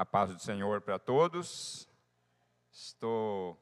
A 0.00 0.04
paz 0.06 0.32
do 0.32 0.40
Senhor 0.40 0.80
para 0.80 0.98
todos. 0.98 1.86
Estou 2.72 3.54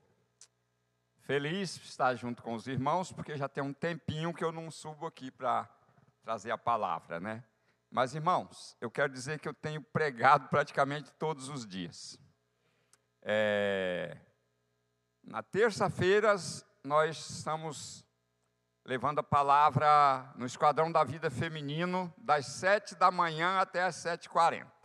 feliz 1.23 1.75
de 1.81 1.89
estar 1.89 2.15
junto 2.15 2.45
com 2.45 2.55
os 2.55 2.69
irmãos, 2.69 3.11
porque 3.11 3.37
já 3.37 3.49
tem 3.49 3.61
um 3.61 3.73
tempinho 3.73 4.33
que 4.33 4.45
eu 4.45 4.53
não 4.53 4.71
subo 4.71 5.05
aqui 5.05 5.33
para 5.33 5.69
trazer 6.23 6.53
a 6.53 6.57
palavra, 6.57 7.19
né? 7.19 7.43
Mas, 7.91 8.15
irmãos, 8.15 8.77
eu 8.81 8.89
quero 8.89 9.13
dizer 9.13 9.41
que 9.41 9.49
eu 9.49 9.53
tenho 9.53 9.83
pregado 9.83 10.47
praticamente 10.47 11.11
todos 11.15 11.49
os 11.49 11.67
dias. 11.67 12.17
É... 13.21 14.17
Na 15.25 15.43
terça-feira, 15.43 16.37
nós 16.85 17.31
estamos 17.31 18.07
levando 18.85 19.19
a 19.19 19.25
palavra 19.25 20.33
no 20.37 20.47
Esquadrão 20.47 20.93
da 20.93 21.03
Vida 21.03 21.33
Feminino, 21.33 22.15
das 22.17 22.47
sete 22.47 22.95
da 22.95 23.11
manhã 23.11 23.59
até 23.59 23.83
as 23.83 23.97
sete 23.97 24.27
e 24.27 24.29
quarenta. 24.29 24.78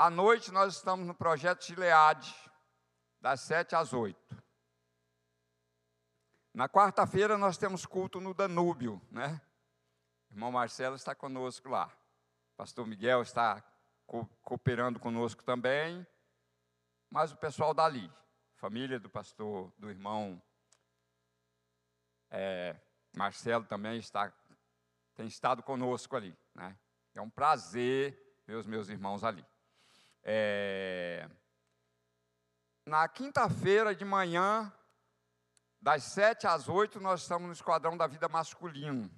À 0.00 0.08
noite, 0.08 0.52
nós 0.52 0.76
estamos 0.76 1.04
no 1.08 1.12
projeto 1.12 1.64
Gileade, 1.64 2.32
das 3.20 3.40
sete 3.40 3.74
às 3.74 3.92
oito. 3.92 4.40
Na 6.54 6.68
quarta-feira, 6.68 7.36
nós 7.36 7.58
temos 7.58 7.84
culto 7.84 8.20
no 8.20 8.32
Danúbio, 8.32 9.02
né? 9.10 9.40
Irmão 10.30 10.52
Marcelo 10.52 10.94
está 10.94 11.16
conosco 11.16 11.68
lá. 11.68 11.92
Pastor 12.56 12.86
Miguel 12.86 13.22
está 13.22 13.60
co 14.06 14.24
cooperando 14.42 15.00
conosco 15.00 15.42
também. 15.42 16.06
Mas 17.10 17.32
o 17.32 17.36
pessoal 17.36 17.74
dali, 17.74 18.08
família 18.54 19.00
do 19.00 19.10
pastor, 19.10 19.72
do 19.76 19.90
irmão 19.90 20.40
é, 22.30 22.80
Marcelo 23.16 23.64
também 23.64 23.98
está, 23.98 24.32
tem 25.16 25.26
estado 25.26 25.60
conosco 25.60 26.14
ali. 26.14 26.38
Né? 26.54 26.78
É 27.16 27.20
um 27.20 27.30
prazer 27.30 28.40
ver 28.46 28.54
os 28.54 28.66
meus 28.68 28.88
irmãos 28.88 29.24
ali. 29.24 29.44
É, 30.30 31.26
na 32.84 33.08
quinta-feira 33.08 33.94
de 33.94 34.04
manhã, 34.04 34.70
das 35.80 36.02
sete 36.02 36.46
às 36.46 36.68
oito, 36.68 37.00
nós 37.00 37.22
estamos 37.22 37.46
no 37.46 37.52
Esquadrão 37.54 37.96
da 37.96 38.06
Vida 38.06 38.28
Masculino, 38.28 39.10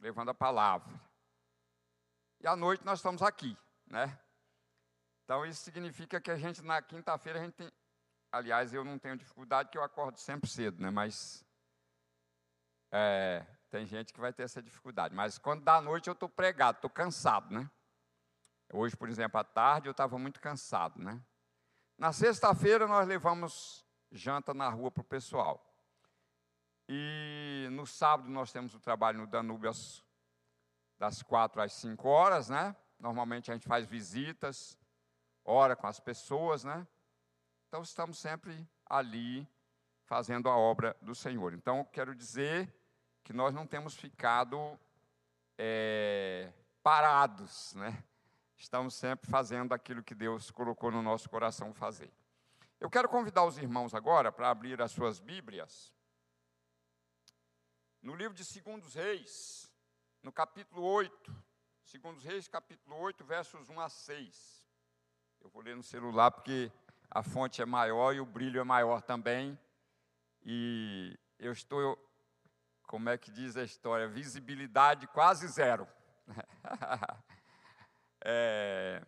levando 0.00 0.30
a 0.30 0.34
palavra. 0.34 1.00
E 2.40 2.46
à 2.48 2.56
noite 2.56 2.84
nós 2.84 2.98
estamos 2.98 3.22
aqui, 3.22 3.56
né? 3.86 4.18
Então 5.22 5.46
isso 5.46 5.62
significa 5.62 6.20
que 6.20 6.28
a 6.28 6.36
gente 6.36 6.60
na 6.60 6.82
quinta-feira 6.82 7.38
a 7.38 7.44
gente 7.44 7.54
tem, 7.54 7.70
aliás, 8.32 8.74
eu 8.74 8.84
não 8.84 8.98
tenho 8.98 9.16
dificuldade 9.16 9.70
que 9.70 9.78
eu 9.78 9.84
acordo 9.84 10.18
sempre 10.18 10.50
cedo, 10.50 10.82
né? 10.82 10.90
Mas 10.90 11.46
é, 12.90 13.46
tem 13.70 13.86
gente 13.86 14.12
que 14.12 14.20
vai 14.20 14.32
ter 14.32 14.42
essa 14.42 14.60
dificuldade. 14.60 15.14
Mas 15.14 15.38
quando 15.38 15.62
dá 15.62 15.80
noite 15.80 16.08
eu 16.08 16.14
estou 16.14 16.28
pregado, 16.28 16.78
estou 16.78 16.90
cansado, 16.90 17.54
né? 17.54 17.70
Hoje, 18.74 18.96
por 18.96 19.10
exemplo, 19.10 19.38
à 19.38 19.44
tarde 19.44 19.86
eu 19.86 19.90
estava 19.90 20.18
muito 20.18 20.40
cansado, 20.40 20.98
né? 20.98 21.22
Na 21.98 22.10
sexta-feira 22.10 22.86
nós 22.86 23.06
levamos 23.06 23.84
janta 24.10 24.54
na 24.54 24.70
rua 24.70 24.90
para 24.90 25.02
o 25.02 25.04
pessoal. 25.04 25.62
E 26.88 27.68
no 27.72 27.86
sábado 27.86 28.30
nós 28.30 28.50
temos 28.50 28.74
o 28.74 28.80
trabalho 28.80 29.18
no 29.18 29.26
Danúbio 29.26 29.68
às, 29.68 30.02
das 30.98 31.22
quatro 31.22 31.60
às 31.60 31.74
cinco 31.74 32.08
horas, 32.08 32.48
né? 32.48 32.74
Normalmente 32.98 33.50
a 33.50 33.54
gente 33.54 33.68
faz 33.68 33.86
visitas, 33.86 34.78
ora 35.44 35.76
com 35.76 35.86
as 35.86 36.00
pessoas, 36.00 36.64
né? 36.64 36.86
Então 37.68 37.82
estamos 37.82 38.18
sempre 38.18 38.66
ali 38.86 39.46
fazendo 40.04 40.48
a 40.48 40.56
obra 40.56 40.96
do 41.02 41.14
Senhor. 41.14 41.52
Então 41.52 41.84
quero 41.84 42.14
dizer 42.14 42.74
que 43.22 43.34
nós 43.34 43.52
não 43.52 43.66
temos 43.66 43.94
ficado 43.94 44.80
é, 45.58 46.50
parados, 46.82 47.74
né? 47.74 48.02
Estamos 48.62 48.94
sempre 48.94 49.28
fazendo 49.28 49.74
aquilo 49.74 50.04
que 50.04 50.14
Deus 50.14 50.48
colocou 50.52 50.88
no 50.88 51.02
nosso 51.02 51.28
coração 51.28 51.74
fazer. 51.74 52.12
Eu 52.78 52.88
quero 52.88 53.08
convidar 53.08 53.44
os 53.44 53.58
irmãos 53.58 53.92
agora 53.92 54.30
para 54.30 54.48
abrir 54.48 54.80
as 54.80 54.92
suas 54.92 55.18
Bíblias. 55.18 55.92
No 58.00 58.14
livro 58.14 58.34
de 58.34 58.44
Segundos 58.44 58.94
Reis, 58.94 59.68
no 60.22 60.30
capítulo 60.30 60.80
8, 60.80 61.44
Segundos 61.82 62.22
Reis, 62.22 62.46
capítulo 62.46 62.96
8, 62.98 63.24
versos 63.24 63.68
1 63.68 63.80
a 63.80 63.88
6. 63.88 64.64
Eu 65.40 65.50
vou 65.50 65.60
ler 65.60 65.74
no 65.74 65.82
celular 65.82 66.30
porque 66.30 66.70
a 67.10 67.20
fonte 67.20 67.60
é 67.60 67.66
maior 67.66 68.14
e 68.14 68.20
o 68.20 68.24
brilho 68.24 68.60
é 68.60 68.64
maior 68.64 69.02
também. 69.02 69.58
E 70.40 71.18
eu 71.36 71.50
estou 71.50 71.98
como 72.84 73.10
é 73.10 73.18
que 73.18 73.32
diz 73.32 73.56
a 73.56 73.64
história, 73.64 74.06
visibilidade 74.06 75.08
quase 75.08 75.48
zero. 75.48 75.84
é, 78.24 79.04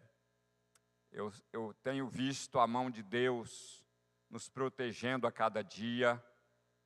eu, 1.13 1.33
eu 1.53 1.75
tenho 1.83 2.09
visto 2.09 2.59
a 2.59 2.67
mão 2.67 2.91
de 2.91 3.03
Deus 3.03 3.85
nos 4.29 4.49
protegendo 4.49 5.27
a 5.27 5.33
cada 5.33 5.63
dia, 5.63 6.23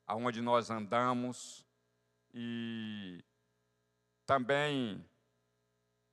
aonde 0.07 0.43
nós 0.43 0.71
andamos, 0.71 1.67
e 2.33 3.25
também 4.27 5.09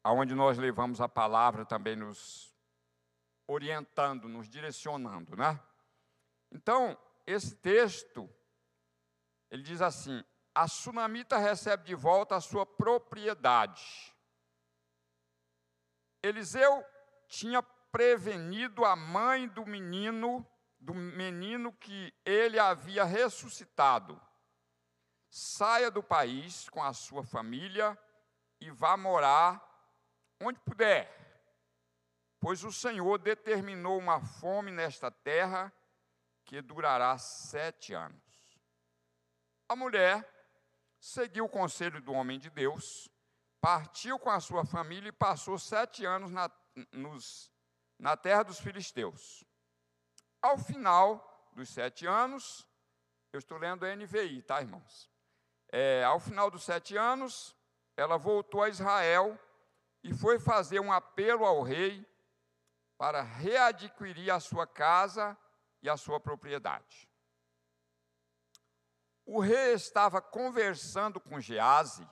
aonde 0.04 0.34
nós 0.34 0.58
levamos 0.58 1.02
a 1.02 1.10
palavra, 1.10 1.66
também 1.66 1.96
nos 1.96 2.56
orientando, 3.48 4.30
nos 4.30 4.48
direcionando, 4.48 5.36
né? 5.36 5.60
Então, 6.52 6.98
esse 7.28 7.56
texto, 7.56 8.30
ele 9.52 9.62
diz 9.62 9.82
assim: 9.82 10.24
a 10.54 10.68
sunamita 10.68 11.38
recebe 11.38 11.84
de 11.84 11.96
volta 11.96 12.36
a 12.36 12.42
sua 12.42 12.66
propriedade. 12.66 14.15
Eliseu 16.26 16.84
tinha 17.28 17.62
prevenido 17.92 18.84
a 18.84 18.96
mãe 18.96 19.48
do 19.48 19.66
menino, 19.66 20.46
do 20.80 20.94
menino 20.94 21.72
que 21.74 22.14
ele 22.26 22.60
havia 22.60 23.04
ressuscitado. 23.04 24.20
Saia 25.30 25.92
do 25.92 26.02
país 26.02 26.68
com 26.70 26.84
a 26.84 26.94
sua 26.94 27.24
família 27.24 27.98
e 28.60 28.72
vá 28.72 28.98
morar 28.98 29.62
onde 30.42 30.60
puder, 30.62 31.10
pois 32.40 32.64
o 32.64 32.72
Senhor 32.72 33.18
determinou 33.20 33.98
uma 33.98 34.20
fome 34.20 34.72
nesta 34.72 35.12
terra 35.12 35.72
que 36.44 36.62
durará 36.62 37.18
sete 37.18 37.94
anos. 37.94 38.24
A 39.68 39.76
mulher 39.76 40.28
seguiu 41.00 41.46
o 41.46 41.50
conselho 41.50 42.02
do 42.02 42.14
homem 42.14 42.40
de 42.40 42.50
Deus, 42.50 43.10
partiu 43.66 44.20
com 44.20 44.30
a 44.30 44.40
sua 44.40 44.64
família 44.64 45.10
e 45.10 45.12
passou 45.12 45.58
sete 45.58 46.06
anos 46.06 46.30
na, 46.30 46.52
nos, 46.92 47.52
na 47.98 48.16
terra 48.16 48.44
dos 48.44 48.60
filisteus. 48.60 49.44
Ao 50.40 50.56
final 50.56 51.50
dos 51.52 51.70
sete 51.70 52.06
anos, 52.06 52.64
eu 53.34 53.40
estou 53.40 53.58
lendo 53.58 53.84
a 53.84 53.96
NVI, 53.96 54.44
tá, 54.44 54.62
irmãos? 54.62 55.10
É, 55.72 56.04
ao 56.04 56.20
final 56.20 56.52
dos 56.52 56.62
sete 56.62 56.96
anos, 56.96 57.56
ela 57.98 58.18
voltou 58.18 58.62
a 58.62 58.70
Israel 58.70 59.36
e 60.04 60.14
foi 60.14 60.38
fazer 60.38 60.80
um 60.80 60.94
apelo 60.94 61.44
ao 61.44 61.64
rei 61.64 62.08
para 63.00 63.24
readquirir 63.24 64.32
a 64.32 64.40
sua 64.40 64.68
casa 64.68 65.36
e 65.82 65.90
a 65.90 65.98
sua 65.98 66.20
propriedade 66.20 67.10
o 69.26 69.40
rei 69.40 69.74
estava 69.74 70.22
conversando 70.22 71.20
com 71.20 71.42
Gease, 71.42 72.08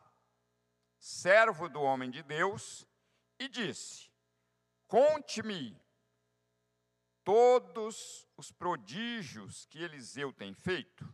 servo 1.03 1.67
do 1.67 1.81
homem 1.81 2.09
de 2.09 2.23
Deus, 2.23 2.87
e 3.37 3.49
disse: 3.49 4.09
Conte-me 4.87 5.77
todos 7.25 8.25
os 8.37 8.53
prodígios 8.53 9.65
que 9.65 9.83
Eliseu 9.83 10.31
tem 10.31 10.53
feito. 10.53 11.13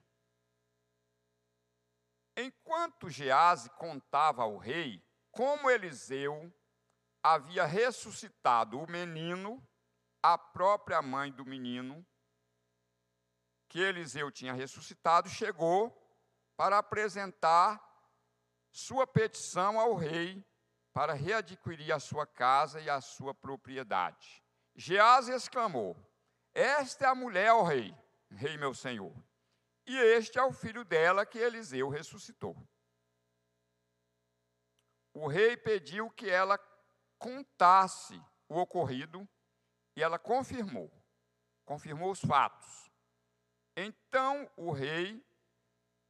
Enquanto 2.38 3.10
Gease 3.10 3.72
contava 3.72 4.44
ao 4.44 4.58
rei 4.58 5.04
como 5.32 5.72
Eliseu 5.72 6.54
havia 7.24 7.66
ressuscitado 7.66 8.80
o 8.80 8.90
menino, 8.90 9.68
a 10.22 10.38
própria 10.38 11.02
mãe 11.02 11.32
do 11.32 11.44
menino 11.44 12.06
que 13.68 13.80
Eliseu 13.80 14.32
tinha 14.32 14.54
ressuscitado, 14.54 15.28
chegou 15.30 15.96
para 16.56 16.78
apresentar 16.78 17.89
sua 18.72 19.06
petição 19.08 19.80
ao 19.80 19.96
rei 19.96 20.46
para 20.94 21.14
readquirir 21.14 21.94
a 21.94 22.00
sua 22.00 22.26
casa 22.26 22.82
e 22.82 22.90
a 22.90 23.02
sua 23.02 23.34
propriedade. 23.34 24.44
Geás 24.76 25.28
exclamou: 25.28 25.96
Esta 26.54 27.06
é 27.06 27.08
a 27.08 27.16
mulher, 27.16 27.52
ó 27.54 27.64
rei, 27.64 27.96
rei 28.30 28.58
meu 28.58 28.74
senhor, 28.74 29.14
e 29.86 29.98
este 29.98 30.38
é 30.38 30.44
o 30.44 30.54
filho 30.54 30.84
dela 30.84 31.26
que 31.26 31.40
Eliseu 31.40 31.90
ressuscitou. 31.90 32.56
O 35.14 35.28
rei 35.28 35.58
pediu 35.58 36.10
que 36.12 36.30
ela 36.30 36.60
contasse 37.18 38.22
o 38.48 38.58
ocorrido 38.58 39.28
e 39.96 40.04
ela 40.04 40.18
confirmou, 40.18 40.92
confirmou 41.66 42.12
os 42.12 42.22
fatos. 42.22 42.90
Então 43.76 44.50
o 44.56 44.72
rei 44.72 45.24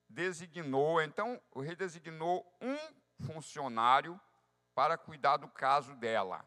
designou, 0.09 1.01
então 1.01 1.39
o 1.51 1.61
rei 1.61 1.75
designou 1.75 2.45
um 2.59 2.77
funcionário 3.25 4.19
para 4.73 4.97
cuidar 4.97 5.37
do 5.37 5.47
caso 5.47 5.95
dela. 5.95 6.43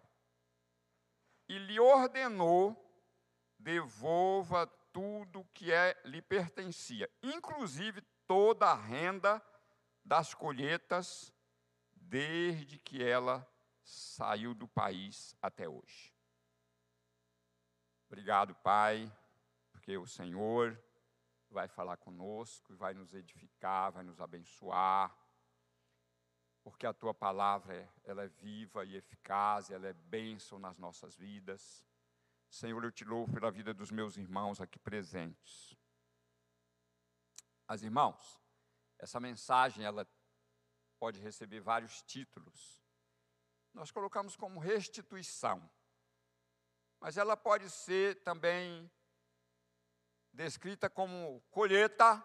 e 1.49 1.59
lhe 1.59 1.79
ordenou: 1.79 2.77
devolva 3.59 4.67
tudo 4.93 5.47
que 5.55 5.73
é, 5.73 6.01
lhe 6.05 6.21
pertencia, 6.21 7.11
inclusive 7.23 8.03
toda 8.27 8.67
a 8.67 8.75
renda 8.75 9.43
das 10.05 10.35
colheitas, 10.35 11.33
desde 11.95 12.79
que 12.79 13.03
ela 13.03 13.47
saiu 13.83 14.55
do 14.55 14.67
país 14.67 15.37
até 15.41 15.69
hoje. 15.69 16.13
Obrigado, 18.07 18.55
Pai, 18.57 19.11
porque 19.71 19.97
o 19.97 20.07
Senhor 20.07 20.79
vai 21.53 21.69
falar 21.69 21.97
conosco, 21.99 22.75
vai 22.75 22.95
nos 22.95 23.13
edificar, 23.15 23.93
vai 23.93 24.03
nos 24.03 24.21
abençoar, 24.21 25.17
porque 26.63 26.87
a 26.87 26.95
tua 26.95 27.13
palavra 27.13 27.93
ela 28.05 28.25
é 28.25 28.29
viva 28.29 28.85
e 28.85 28.97
eficaz, 28.97 29.71
ela 29.71 29.87
é 29.87 29.93
bênção 29.93 30.59
nas 30.59 30.79
nossas 30.79 31.17
vidas. 31.17 31.85
Senhor, 32.49 32.83
eu 32.83 32.93
te 32.93 33.05
louvo 33.05 33.33
pela 33.33 33.51
vida 33.51 33.75
dos 33.75 33.91
meus 33.91 34.17
irmãos 34.17 34.61
aqui 34.61 34.79
presentes. 34.79 35.77
As 37.67 37.83
irmãos, 37.83 38.41
essa 38.99 39.19
mensagem 39.19 39.85
ela 39.85 40.07
pode 40.99 41.21
receber 41.21 41.61
vários 41.61 42.03
títulos. 42.03 42.83
Nós 43.75 43.91
colocamos 43.91 44.37
como 44.37 44.61
restituição, 44.61 45.69
mas 47.01 47.17
ela 47.17 47.37
pode 47.37 47.69
ser 47.71 48.23
também 48.23 48.91
descrita 50.33 50.89
como 50.89 51.43
colheita 51.51 52.23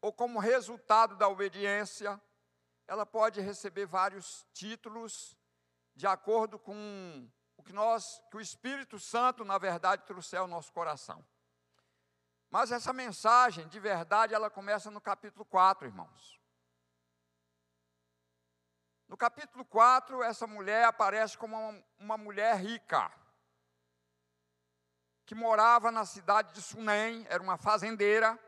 ou 0.00 0.12
como 0.12 0.38
resultado 0.38 1.16
da 1.16 1.28
obediência. 1.28 2.20
Ela 2.86 3.04
pode 3.04 3.40
receber 3.40 3.86
vários 3.86 4.46
títulos 4.52 5.36
de 5.94 6.06
acordo 6.06 6.58
com 6.58 7.28
que 7.66 7.72
nós, 7.72 8.22
que 8.30 8.36
o 8.36 8.40
Espírito 8.40 8.98
Santo, 8.98 9.44
na 9.44 9.58
verdade, 9.58 10.04
trouxe 10.06 10.36
ao 10.36 10.46
nosso 10.46 10.72
coração. 10.72 11.26
Mas 12.48 12.70
essa 12.70 12.92
mensagem, 12.92 13.66
de 13.66 13.80
verdade, 13.80 14.32
ela 14.32 14.48
começa 14.48 14.88
no 14.88 15.00
capítulo 15.00 15.44
4, 15.44 15.86
irmãos. 15.86 16.40
No 19.08 19.16
capítulo 19.16 19.64
4, 19.64 20.22
essa 20.22 20.46
mulher 20.46 20.84
aparece 20.84 21.36
como 21.36 21.56
uma, 21.56 21.84
uma 21.98 22.16
mulher 22.16 22.56
rica, 22.56 23.12
que 25.26 25.34
morava 25.34 25.90
na 25.90 26.06
cidade 26.06 26.52
de 26.52 26.62
Sunem, 26.62 27.26
era 27.28 27.42
uma 27.42 27.58
fazendeira, 27.58 28.38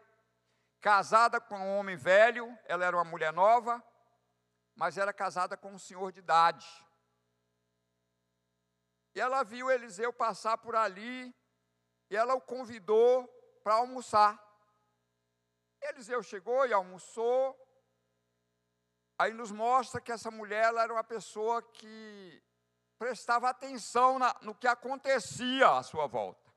casada 0.80 1.40
com 1.40 1.58
um 1.58 1.76
homem 1.76 1.96
velho, 1.96 2.56
ela 2.64 2.84
era 2.84 2.96
uma 2.96 3.04
mulher 3.04 3.32
nova, 3.32 3.84
mas 4.76 4.96
era 4.96 5.12
casada 5.12 5.56
com 5.56 5.72
um 5.72 5.78
senhor 5.78 6.12
de 6.12 6.20
idade. 6.20 6.66
E 9.12 9.20
ela 9.20 9.42
viu 9.42 9.68
Eliseu 9.68 10.12
passar 10.12 10.56
por 10.58 10.76
ali, 10.76 11.34
e 12.08 12.16
ela 12.16 12.34
o 12.34 12.40
convidou 12.40 13.26
para 13.64 13.74
almoçar. 13.74 14.40
Eliseu 15.82 16.22
chegou 16.22 16.64
e 16.64 16.72
almoçou. 16.72 17.58
Aí 19.18 19.32
nos 19.32 19.50
mostra 19.50 20.00
que 20.00 20.12
essa 20.12 20.30
mulher 20.30 20.72
era 20.72 20.92
uma 20.92 21.02
pessoa 21.02 21.60
que 21.60 22.40
prestava 22.96 23.48
atenção 23.48 24.16
na, 24.16 24.32
no 24.42 24.54
que 24.54 24.68
acontecia 24.68 25.70
à 25.70 25.82
sua 25.82 26.06
volta. 26.06 26.47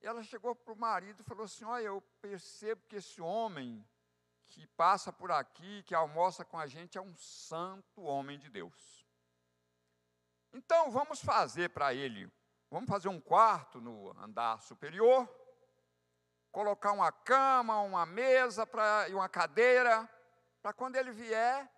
Ela 0.00 0.22
chegou 0.22 0.54
para 0.54 0.72
o 0.72 0.76
marido 0.76 1.20
e 1.20 1.24
falou 1.24 1.44
assim: 1.44 1.64
Olha, 1.64 1.84
eu 1.84 2.00
percebo 2.20 2.82
que 2.86 2.96
esse 2.96 3.20
homem 3.20 3.84
que 4.48 4.66
passa 4.68 5.12
por 5.12 5.30
aqui, 5.30 5.82
que 5.82 5.94
almoça 5.94 6.44
com 6.44 6.58
a 6.58 6.66
gente, 6.66 6.96
é 6.96 7.00
um 7.00 7.14
santo 7.16 8.02
homem 8.02 8.38
de 8.38 8.48
Deus. 8.48 9.06
Então 10.52 10.90
vamos 10.90 11.20
fazer 11.20 11.70
para 11.70 11.92
ele, 11.92 12.32
vamos 12.70 12.88
fazer 12.88 13.08
um 13.08 13.20
quarto 13.20 13.80
no 13.80 14.16
andar 14.18 14.62
superior, 14.62 15.28
colocar 16.50 16.92
uma 16.92 17.12
cama, 17.12 17.80
uma 17.80 18.06
mesa 18.06 18.66
pra, 18.66 19.08
e 19.08 19.14
uma 19.14 19.28
cadeira, 19.28 20.08
para 20.62 20.72
quando 20.72 20.96
ele 20.96 21.10
vier, 21.10 21.70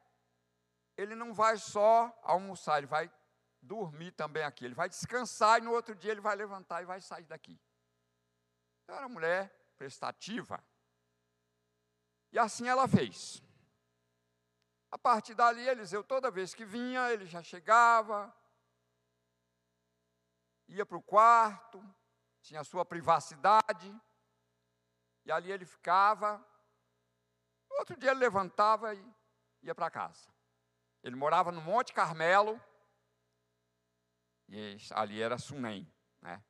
ele 0.97 1.15
não 1.15 1.35
vai 1.35 1.57
só 1.57 2.17
almoçar, 2.23 2.79
ele 2.79 2.87
vai 2.87 3.11
dormir 3.61 4.13
também 4.13 4.45
aqui, 4.45 4.65
ele 4.65 4.75
vai 4.75 4.89
descansar 4.89 5.59
e 5.59 5.65
no 5.65 5.73
outro 5.73 5.95
dia 5.95 6.13
ele 6.13 6.21
vai 6.21 6.37
levantar 6.37 6.83
e 6.83 6.87
vai 6.87 7.01
sair 7.01 7.25
daqui. 7.25 7.61
Então 8.91 8.99
era 8.99 9.09
mulher 9.09 9.49
prestativa. 9.79 10.61
E 12.33 12.39
assim 12.41 12.67
ela 12.69 12.89
fez. 12.89 13.41
A 14.91 14.99
partir 14.99 15.33
dali, 15.33 15.61
Eliseu, 15.61 16.03
toda 16.03 16.29
vez 16.29 16.57
que 16.57 16.65
vinha, 16.65 17.09
ele 17.13 17.25
já 17.25 17.41
chegava, 17.41 18.35
ia 20.67 20.85
para 20.85 20.97
o 20.97 21.03
quarto, 21.03 21.81
tinha 22.43 22.65
sua 22.65 22.85
privacidade, 22.85 23.97
e 25.25 25.31
ali 25.31 25.53
ele 25.53 25.65
ficava. 25.65 26.45
No 27.71 27.77
outro 27.79 27.97
dia 27.97 28.11
ele 28.11 28.19
levantava 28.19 28.93
e 28.93 29.15
ia 29.63 29.73
para 29.73 29.89
casa. 29.89 30.35
Ele 31.01 31.15
morava 31.15 31.53
no 31.53 31.61
Monte 31.61 31.93
Carmelo, 31.93 32.61
e 34.49 34.77
ali 34.91 35.23
era 35.23 35.39
Sunem, 35.39 35.89
né? 36.21 36.43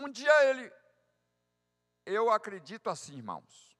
Um 0.00 0.08
dia 0.08 0.44
ele, 0.44 0.72
eu 2.06 2.30
acredito 2.30 2.88
assim, 2.88 3.16
irmãos. 3.16 3.76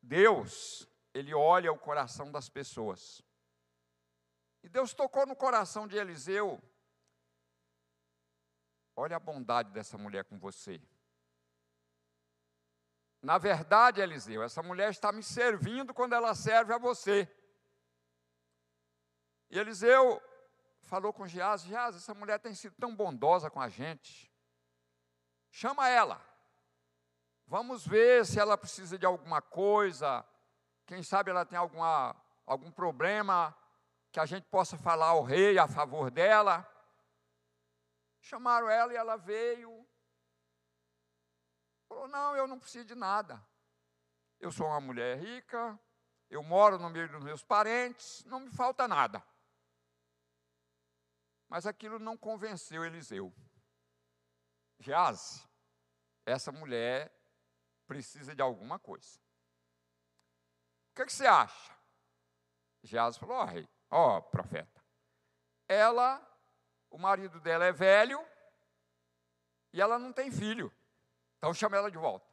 Deus, 0.00 0.88
ele 1.12 1.34
olha 1.34 1.72
o 1.72 1.78
coração 1.78 2.30
das 2.30 2.48
pessoas. 2.48 3.22
E 4.62 4.68
Deus 4.68 4.94
tocou 4.94 5.26
no 5.26 5.36
coração 5.36 5.86
de 5.86 5.96
Eliseu. 5.96 6.62
Olha 8.94 9.16
a 9.16 9.20
bondade 9.20 9.70
dessa 9.70 9.98
mulher 9.98 10.24
com 10.24 10.38
você. 10.38 10.80
Na 13.20 13.38
verdade, 13.38 14.00
Eliseu, 14.00 14.42
essa 14.42 14.62
mulher 14.62 14.90
está 14.90 15.12
me 15.12 15.22
servindo 15.22 15.94
quando 15.94 16.14
ela 16.14 16.34
serve 16.34 16.72
a 16.72 16.78
você. 16.78 17.28
E 19.48 19.58
Eliseu 19.58 20.20
falou 20.80 21.12
com 21.12 21.26
Geás: 21.26 21.62
Geás, 21.62 21.94
essa 21.94 22.14
mulher 22.14 22.40
tem 22.40 22.54
sido 22.54 22.74
tão 22.76 22.94
bondosa 22.94 23.50
com 23.50 23.60
a 23.60 23.68
gente. 23.68 24.31
Chama 25.52 25.86
ela. 25.86 26.18
Vamos 27.46 27.86
ver 27.86 28.24
se 28.24 28.40
ela 28.40 28.56
precisa 28.56 28.98
de 28.98 29.04
alguma 29.04 29.42
coisa. 29.42 30.24
Quem 30.86 31.02
sabe 31.02 31.30
ela 31.30 31.44
tem 31.44 31.58
alguma, 31.58 32.16
algum 32.46 32.70
problema 32.70 33.54
que 34.10 34.18
a 34.18 34.24
gente 34.24 34.44
possa 34.48 34.78
falar 34.78 35.08
ao 35.08 35.22
rei 35.22 35.58
a 35.58 35.68
favor 35.68 36.10
dela. 36.10 36.66
Chamaram 38.22 38.70
ela 38.70 38.94
e 38.94 38.96
ela 38.96 39.16
veio. 39.16 39.86
Falou: 41.86 42.08
Não, 42.08 42.34
eu 42.34 42.46
não 42.46 42.58
preciso 42.58 42.86
de 42.86 42.94
nada. 42.94 43.44
Eu 44.40 44.50
sou 44.50 44.66
uma 44.66 44.80
mulher 44.80 45.18
rica, 45.18 45.78
eu 46.30 46.42
moro 46.42 46.78
no 46.78 46.88
meio 46.88 47.10
dos 47.10 47.22
meus 47.22 47.44
parentes, 47.44 48.24
não 48.24 48.40
me 48.40 48.50
falta 48.50 48.88
nada. 48.88 49.22
Mas 51.46 51.66
aquilo 51.66 51.98
não 51.98 52.16
convenceu 52.16 52.86
Eliseu. 52.86 53.32
Gease, 54.82 55.46
essa 56.26 56.50
mulher 56.50 57.10
precisa 57.86 58.34
de 58.34 58.42
alguma 58.42 58.78
coisa. 58.78 59.18
O 60.90 60.94
que, 60.96 61.06
que 61.06 61.12
você 61.12 61.26
acha? 61.26 61.72
Gease 62.82 63.18
falou: 63.18 63.36
Ó, 63.36 63.44
rei, 63.44 63.68
Ó, 63.94 64.20
profeta. 64.22 64.82
Ela, 65.68 66.20
o 66.90 66.98
marido 66.98 67.38
dela 67.40 67.66
é 67.66 67.72
velho 67.72 68.18
e 69.70 69.80
ela 69.80 69.98
não 69.98 70.12
tem 70.12 70.30
filho. 70.32 70.72
Então 71.36 71.52
chama 71.52 71.76
ela 71.76 71.90
de 71.90 71.98
volta. 71.98 72.26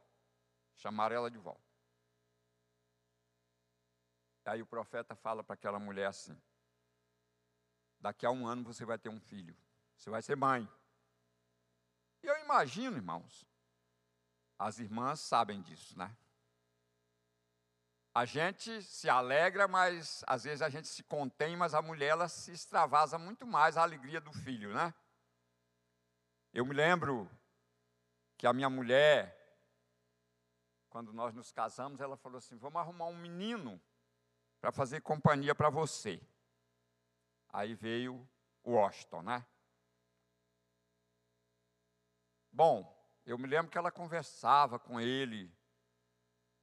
Chamaram 0.74 1.16
ela 1.16 1.30
de 1.30 1.38
volta. 1.38 1.60
Aí 4.46 4.62
o 4.62 4.66
profeta 4.66 5.14
fala 5.14 5.44
para 5.44 5.54
aquela 5.54 5.78
mulher 5.78 6.06
assim: 6.06 6.36
daqui 8.00 8.26
a 8.26 8.30
um 8.30 8.46
ano 8.46 8.64
você 8.64 8.84
vai 8.84 8.98
ter 8.98 9.08
um 9.08 9.20
filho, 9.20 9.56
você 9.94 10.10
vai 10.10 10.22
ser 10.22 10.34
mãe. 10.34 10.68
Imagino, 12.50 12.96
irmãos, 12.96 13.46
as 14.58 14.80
irmãs 14.80 15.20
sabem 15.20 15.62
disso, 15.62 15.96
né? 15.96 16.14
a 18.12 18.24
gente 18.24 18.82
se 18.82 19.08
alegra, 19.08 19.68
mas 19.68 20.24
às 20.26 20.44
vezes 20.44 20.62
a 20.62 20.68
gente 20.68 20.88
se 20.88 21.02
contém, 21.04 21.56
mas 21.56 21.74
a 21.74 21.82
mulher 21.82 22.08
ela 22.08 22.28
se 22.28 22.50
extravasa 22.50 23.18
muito 23.18 23.46
mais 23.46 23.76
a 23.76 23.82
alegria 23.82 24.20
do 24.20 24.32
filho, 24.32 24.74
né? 24.74 24.92
Eu 26.52 26.66
me 26.66 26.74
lembro 26.74 27.30
que 28.36 28.46
a 28.46 28.52
minha 28.52 28.68
mulher, 28.68 29.36
quando 30.88 31.12
nós 31.12 31.32
nos 31.32 31.52
casamos, 31.52 32.00
ela 32.00 32.16
falou 32.16 32.38
assim: 32.38 32.56
vamos 32.56 32.80
arrumar 32.80 33.06
um 33.06 33.16
menino 33.16 33.80
para 34.60 34.72
fazer 34.72 35.00
companhia 35.02 35.54
para 35.54 35.70
você. 35.70 36.20
Aí 37.48 37.74
veio 37.74 38.28
o 38.64 38.72
Washington, 38.72 39.22
né? 39.22 39.46
Bom, 42.60 42.94
eu 43.24 43.38
me 43.38 43.46
lembro 43.46 43.70
que 43.70 43.78
ela 43.78 43.90
conversava 43.90 44.78
com 44.78 45.00
ele 45.00 45.50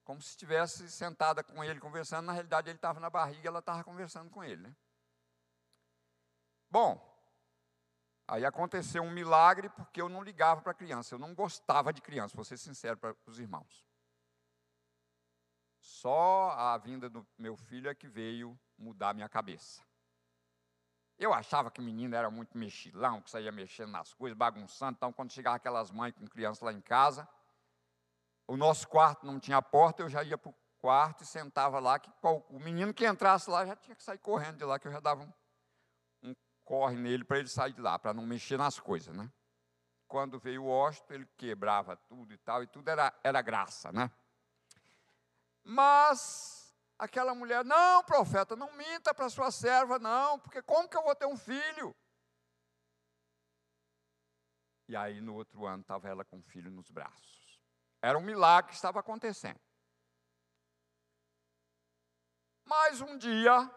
como 0.04 0.22
se 0.22 0.30
estivesse 0.30 0.92
sentada 0.92 1.44
com 1.44 1.64
ele 1.64 1.80
conversando, 1.80 2.28
na 2.28 2.34
realidade 2.34 2.70
ele 2.70 2.78
estava 2.78 3.00
na 3.00 3.10
barriga 3.10 3.42
e 3.44 3.48
ela 3.48 3.58
estava 3.58 3.84
conversando 3.84 4.30
com 4.30 4.44
ele. 4.44 4.62
Né? 4.62 4.76
Bom, 6.70 7.02
aí 8.28 8.46
aconteceu 8.46 9.02
um 9.02 9.10
milagre 9.10 9.70
porque 9.70 10.00
eu 10.00 10.08
não 10.08 10.22
ligava 10.22 10.62
para 10.62 10.72
criança, 10.72 11.16
eu 11.16 11.20
não 11.20 11.34
gostava 11.34 11.92
de 11.92 12.00
criança, 12.00 12.36
vou 12.36 12.46
ser 12.46 12.58
sincero 12.58 12.96
para 13.00 13.16
os 13.26 13.40
irmãos. 13.40 13.84
Só 15.80 16.52
a 16.52 16.78
vinda 16.78 17.10
do 17.10 17.26
meu 17.36 17.58
filho 17.58 17.90
é 17.90 17.96
que 17.96 18.08
veio 18.08 18.56
mudar 18.78 19.16
minha 19.16 19.28
cabeça. 19.28 19.82
Eu 21.18 21.34
achava 21.34 21.72
que 21.72 21.82
menino 21.82 22.16
era 22.16 22.30
muito 22.30 22.58
mexilão, 22.58 23.22
que 23.22 23.30
saía 23.30 23.52
mexendo 23.52 23.90
nas 23.90 24.14
coisas, 24.14 24.38
bagunçando. 24.38 24.96
Então, 24.98 25.12
quando 25.12 25.32
chegava 25.32 25.56
aquelas 25.56 25.90
mães 25.90 26.14
com 26.14 26.28
criança 26.28 26.64
lá 26.64 26.72
em 26.72 26.82
casa, 26.82 27.28
o 28.48 28.56
nosso 28.56 28.88
quarto 28.88 29.26
não 29.26 29.40
tinha 29.40 29.62
porta, 29.62 30.04
eu 30.04 30.10
já 30.10 30.24
ia 30.24 30.38
para 30.38 30.52
o 30.52 30.56
quarto 30.80 31.24
e 31.24 31.28
sentava 31.28 31.80
lá. 31.80 31.98
Que 31.98 32.12
o 32.24 32.60
menino 32.60 32.94
que 32.94 33.06
entrasse 33.06 33.50
lá 33.50 33.66
já 33.66 33.76
tinha 33.76 33.96
que 33.96 34.04
sair 34.04 34.20
correndo 34.20 34.58
de 34.58 34.64
lá, 34.64 34.78
que 34.78 34.88
eu 34.88 34.92
já 34.92 35.00
dava 35.00 35.24
um, 35.24 36.30
um 36.30 36.36
corre 36.64 36.96
nele 36.96 37.24
para 37.24 37.40
ele 37.40 37.50
sair 37.50 37.74
de 37.74 37.82
lá, 37.82 37.98
para 37.98 38.14
não 38.14 38.26
mexer 38.26 38.58
nas 38.58 38.80
coisas, 38.80 39.16
né? 39.16 39.32
Quando 40.08 40.40
veio 40.40 40.64
o 40.64 40.70
hóspede, 40.70 41.16
ele 41.16 41.30
quebrava 41.36 41.98
tudo 41.98 42.32
e 42.32 42.38
tal, 42.38 42.64
e 42.64 42.68
tudo 42.68 42.90
era, 42.90 43.12
era 43.24 43.42
graça, 43.42 43.92
né? 43.92 44.10
Mas 45.64 46.57
aquela 46.98 47.36
mulher, 47.36 47.64
não, 47.64 48.04
profeta, 48.04 48.56
não 48.56 48.72
minta 48.74 49.14
para 49.14 49.30
sua 49.30 49.52
serva, 49.52 50.00
não, 50.00 50.40
porque 50.40 50.62
como 50.62 50.90
que 50.90 50.98
eu 50.98 51.04
vou 51.04 51.16
ter 51.16 51.26
um 51.26 51.38
filho? 51.38 51.96
E 54.88 54.96
aí 54.96 55.20
no 55.22 55.36
outro 55.36 55.66
ano 55.66 55.82
estava 55.82 56.08
ela 56.08 56.24
com 56.24 56.40
o 56.40 56.44
filho 56.44 56.72
nos 56.72 56.90
braços. 56.90 57.62
Era 58.02 58.18
um 58.18 58.22
milagre 58.22 58.70
que 58.70 58.76
estava 58.76 59.00
acontecendo. 59.00 59.60
Mas 62.64 63.02
um 63.02 63.18
dia, 63.18 63.70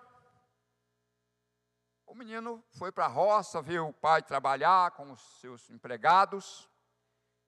o 2.07 2.15
menino 2.15 2.65
foi 2.71 2.91
para 2.93 3.07
a 3.07 3.09
roça, 3.09 3.63
viu 3.63 3.89
o 3.89 3.93
pai 3.93 4.23
trabalhar 4.23 4.93
com 4.93 5.13
os 5.13 5.21
seus 5.41 5.69
empregados. 5.71 6.69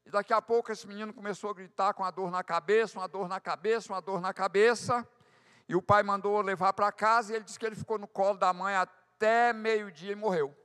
E 0.05 0.11
daqui 0.11 0.33
a 0.33 0.43
pouco 0.43 0.73
esse 0.73 0.87
menino 0.87 1.15
começou 1.15 1.51
a 1.51 1.55
gritar 1.55 1.95
com 1.95 2.05
a 2.05 2.11
dor 2.11 2.31
na 2.31 2.43
cabeça, 2.43 2.99
uma 2.99 3.07
dor 3.07 3.29
na 3.29 3.41
cabeça, 3.41 3.93
uma 3.93 4.01
dor 4.01 4.21
na 4.21 4.35
cabeça. 4.35 5.09
E 5.69 5.75
o 5.75 5.83
pai 5.83 6.03
mandou 6.03 6.41
levar 6.41 6.73
para 6.73 6.93
casa 6.93 7.33
e 7.33 7.37
ele 7.37 7.45
disse 7.45 7.59
que 7.59 7.67
ele 7.67 7.77
ficou 7.77 7.99
no 7.99 8.09
colo 8.09 8.39
da 8.39 8.53
mãe 8.53 8.75
até 8.75 9.53
meio-dia 9.53 10.13
e 10.13 10.17
morreu. 10.17 10.57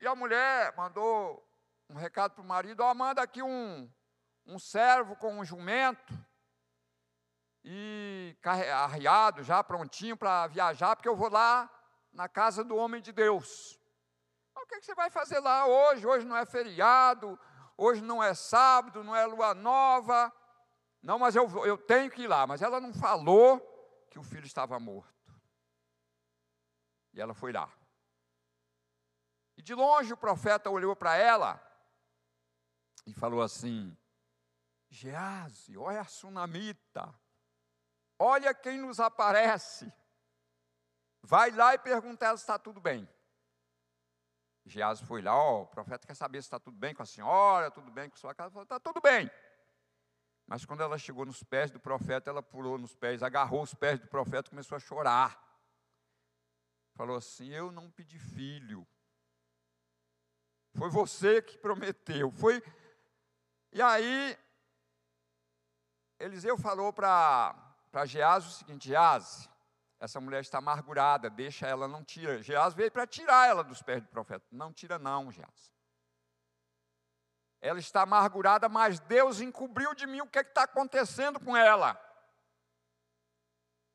E 0.00 0.06
a 0.06 0.14
mulher 0.14 0.74
mandou 0.76 1.46
um 1.88 1.94
recado 1.94 2.32
para 2.32 2.42
o 2.42 2.46
marido: 2.46 2.80
ó, 2.80 2.90
oh, 2.90 2.94
manda 2.94 3.22
aqui 3.22 3.42
um, 3.42 3.90
um 4.46 4.58
servo 4.58 5.14
com 5.16 5.38
um 5.38 5.44
jumento 5.44 6.12
e 7.64 8.36
arriado, 8.74 9.44
já 9.44 9.62
prontinho 9.62 10.16
para 10.16 10.48
viajar, 10.48 10.96
porque 10.96 11.08
eu 11.08 11.14
vou 11.14 11.30
lá 11.30 11.70
na 12.12 12.28
casa 12.28 12.64
do 12.64 12.76
homem 12.76 13.00
de 13.00 13.12
Deus. 13.12 13.78
O 14.56 14.66
que, 14.66 14.76
é 14.76 14.80
que 14.80 14.86
você 14.86 14.94
vai 14.94 15.10
fazer 15.10 15.40
lá 15.40 15.66
hoje? 15.66 16.06
Hoje 16.06 16.26
não 16.26 16.36
é 16.36 16.46
feriado, 16.46 17.38
hoje 17.76 18.00
não 18.00 18.22
é 18.22 18.34
sábado, 18.34 19.02
não 19.02 19.14
é 19.14 19.26
lua 19.26 19.54
nova. 19.54 20.32
Não, 21.02 21.18
mas 21.18 21.34
eu, 21.34 21.66
eu 21.66 21.76
tenho 21.76 22.10
que 22.10 22.22
ir 22.22 22.28
lá. 22.28 22.46
Mas 22.46 22.62
ela 22.62 22.80
não 22.80 22.94
falou 22.94 23.60
que 24.10 24.18
o 24.18 24.22
filho 24.22 24.46
estava 24.46 24.78
morto. 24.78 25.12
E 27.12 27.20
ela 27.20 27.34
foi 27.34 27.52
lá. 27.52 27.70
E 29.56 29.62
de 29.62 29.74
longe 29.74 30.12
o 30.12 30.16
profeta 30.16 30.70
olhou 30.70 30.94
para 30.96 31.16
ela 31.16 31.60
e 33.06 33.12
falou 33.12 33.42
assim: 33.42 33.96
Gease, 34.88 35.76
olha 35.76 36.00
a 36.00 36.04
sunamita, 36.04 37.12
olha 38.18 38.54
quem 38.54 38.78
nos 38.78 39.00
aparece. 39.00 39.92
Vai 41.22 41.50
lá 41.50 41.74
e 41.74 41.78
pergunta 41.78 42.24
ela 42.24 42.36
se 42.36 42.42
está 42.42 42.58
tudo 42.58 42.80
bem. 42.80 43.08
Geazi 44.64 45.04
foi 45.04 45.22
lá, 45.22 45.34
ó, 45.34 45.62
o 45.62 45.66
profeta 45.66 46.06
quer 46.06 46.14
saber 46.14 46.40
se 46.40 46.46
está 46.46 46.58
tudo 46.58 46.76
bem 46.76 46.94
com 46.94 47.02
a 47.02 47.06
senhora, 47.06 47.70
tudo 47.70 47.90
bem 47.90 48.08
com 48.08 48.14
a 48.14 48.18
sua 48.18 48.34
casa. 48.34 48.62
Está 48.62 48.78
tudo 48.78 49.00
bem. 49.00 49.30
Mas 50.52 50.66
quando 50.66 50.82
ela 50.82 50.98
chegou 50.98 51.24
nos 51.24 51.42
pés 51.42 51.70
do 51.70 51.80
profeta, 51.80 52.28
ela 52.28 52.42
pulou 52.42 52.76
nos 52.76 52.94
pés, 52.94 53.22
agarrou 53.22 53.62
os 53.62 53.72
pés 53.72 53.98
do 53.98 54.06
profeta 54.06 54.48
e 54.48 54.50
começou 54.50 54.76
a 54.76 54.78
chorar. 54.78 55.42
Falou 56.92 57.16
assim: 57.16 57.48
Eu 57.48 57.72
não 57.72 57.90
pedi 57.90 58.18
filho. 58.18 58.86
Foi 60.74 60.90
você 60.90 61.40
que 61.40 61.56
prometeu. 61.56 62.30
Foi. 62.32 62.62
E 63.72 63.80
aí, 63.80 64.38
Eliseu 66.20 66.58
falou 66.58 66.92
para 66.92 67.56
Geazi 68.04 68.48
o 68.48 68.50
seguinte: 68.50 68.88
Geazi, 68.88 69.48
essa 69.98 70.20
mulher 70.20 70.42
está 70.42 70.58
amargurada, 70.58 71.30
deixa 71.30 71.66
ela, 71.66 71.88
não 71.88 72.04
tira. 72.04 72.42
Geás 72.42 72.74
veio 72.74 72.92
para 72.92 73.06
tirar 73.06 73.48
ela 73.48 73.64
dos 73.64 73.80
pés 73.80 74.02
do 74.02 74.08
profeta. 74.10 74.44
Não 74.50 74.70
tira, 74.70 74.98
não, 74.98 75.32
Geás. 75.32 75.72
Ela 77.62 77.78
está 77.78 78.02
amargurada, 78.02 78.68
mas 78.68 78.98
Deus 78.98 79.40
encobriu 79.40 79.94
de 79.94 80.04
mim 80.04 80.20
o 80.20 80.26
que 80.26 80.40
é 80.40 80.42
está 80.42 80.64
acontecendo 80.64 81.38
com 81.38 81.56
ela. 81.56 81.96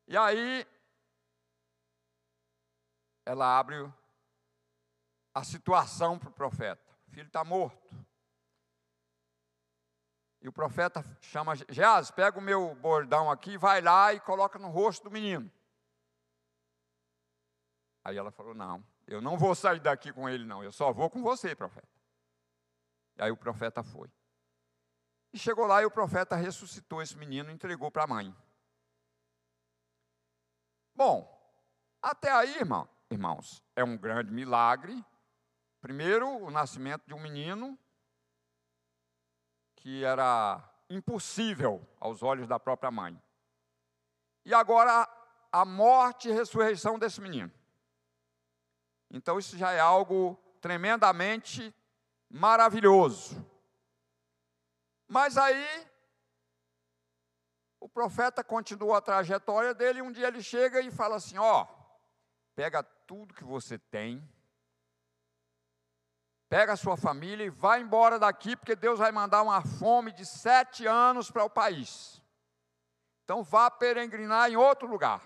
E 0.07 0.15
aí, 0.15 0.65
ela 3.25 3.59
abre 3.59 3.75
a 5.33 5.43
situação 5.43 6.17
para 6.17 6.29
o 6.29 6.33
profeta. 6.33 6.81
O 7.09 7.11
filho 7.11 7.27
está 7.27 7.43
morto. 7.43 7.93
E 10.41 10.47
o 10.47 10.53
profeta 10.53 11.03
chama 11.19 11.53
Geás, 11.67 12.09
pega 12.09 12.39
o 12.39 12.41
meu 12.41 12.73
bordão 12.75 13.29
aqui, 13.29 13.57
vai 13.57 13.81
lá 13.81 14.13
e 14.13 14.19
coloca 14.21 14.57
no 14.57 14.69
rosto 14.69 15.03
do 15.03 15.11
menino. 15.11 15.51
Aí 18.01 18.15
ela 18.15 18.31
falou: 18.31 18.53
Não, 18.53 18.81
eu 19.05 19.19
não 19.19 19.37
vou 19.37 19.53
sair 19.53 19.81
daqui 19.81 20.13
com 20.13 20.29
ele, 20.29 20.45
não, 20.45 20.63
eu 20.63 20.71
só 20.71 20.93
vou 20.93 21.09
com 21.09 21.21
você, 21.21 21.53
profeta. 21.53 21.96
E 23.17 23.23
aí 23.23 23.31
o 23.31 23.37
profeta 23.37 23.83
foi. 23.83 24.11
E 25.33 25.39
chegou 25.39 25.65
lá 25.65 25.81
e 25.81 25.85
o 25.85 25.91
profeta 25.91 26.35
ressuscitou 26.35 27.01
esse 27.01 27.17
menino 27.17 27.49
e 27.49 27.53
entregou 27.53 27.91
para 27.91 28.03
a 28.03 28.07
mãe. 28.07 28.35
Bom, 30.95 31.37
até 32.01 32.31
aí, 32.31 32.55
irmão, 32.55 32.87
irmãos, 33.09 33.63
é 33.75 33.83
um 33.83 33.97
grande 33.97 34.31
milagre. 34.31 35.03
Primeiro, 35.81 36.27
o 36.27 36.51
nascimento 36.51 37.05
de 37.05 37.13
um 37.13 37.19
menino 37.19 37.77
que 39.75 40.03
era 40.03 40.63
impossível 40.89 41.87
aos 41.99 42.23
olhos 42.23 42.47
da 42.47 42.59
própria 42.59 42.91
mãe. 42.91 43.21
E 44.45 44.53
agora, 44.53 45.07
a 45.51 45.65
morte 45.65 46.29
e 46.29 46.31
ressurreição 46.31 46.97
desse 46.97 47.21
menino. 47.21 47.51
Então, 49.09 49.37
isso 49.37 49.57
já 49.57 49.71
é 49.71 49.79
algo 49.79 50.35
tremendamente 50.61 51.73
maravilhoso. 52.29 53.45
Mas 55.07 55.37
aí, 55.37 55.87
o 57.79 57.87
profeta 57.87 58.43
continua 58.43 58.97
a 58.97 59.01
trajetória 59.01 59.73
dele, 59.73 60.01
um 60.01 60.11
dia 60.11 60.27
ele 60.27 60.43
chega 60.43 60.81
e 60.81 60.91
fala 60.91 61.15
assim: 61.15 61.37
Ó, 61.37 61.65
pega 62.55 62.83
tudo 62.83 63.33
que 63.33 63.43
você 63.43 63.77
tem, 63.77 64.21
pega 66.49 66.73
a 66.73 66.77
sua 66.77 66.97
família 66.97 67.45
e 67.45 67.49
vai 67.49 67.81
embora 67.81 68.19
daqui, 68.19 68.55
porque 68.55 68.75
Deus 68.75 68.99
vai 68.99 69.11
mandar 69.11 69.41
uma 69.41 69.61
fome 69.61 70.11
de 70.11 70.25
sete 70.25 70.85
anos 70.85 71.31
para 71.31 71.45
o 71.45 71.49
país. 71.49 72.21
Então 73.23 73.43
vá 73.43 73.69
peregrinar 73.69 74.49
em 74.49 74.55
outro 74.55 74.87
lugar. 74.87 75.21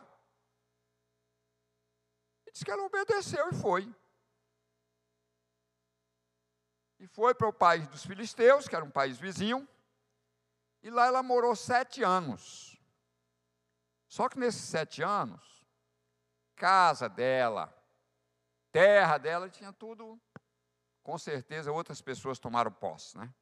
E 2.48 2.51
diz 2.51 2.63
que 2.63 2.72
ela 2.72 2.84
obedeceu 2.84 3.50
e 3.50 3.55
foi. 3.55 4.00
E 7.01 7.08
foi 7.08 7.34
para 7.34 7.48
o 7.48 7.53
país 7.53 7.88
dos 7.88 8.05
filisteus, 8.05 8.67
que 8.67 8.75
era 8.75 8.86
um 8.86 8.91
país 8.91 9.17
vizinho, 9.17 9.67
e 10.84 10.91
lá 10.91 11.08
ela 11.08 11.24
morou 11.24 11.55
sete 11.55 12.03
anos. 12.03 12.79
Só 14.08 14.29
que 14.29 14.38
nesses 14.38 14.62
sete 14.62 15.01
anos, 15.01 15.65
casa 16.55 17.10
dela, 17.10 17.75
terra 18.72 19.17
dela, 19.17 19.50
tinha 19.50 19.74
tudo, 19.74 20.22
com 21.01 21.17
certeza 21.17 21.72
outras 21.72 22.03
pessoas 22.03 22.38
tomaram 22.38 22.72
posse, 22.72 23.17
né? 23.17 23.34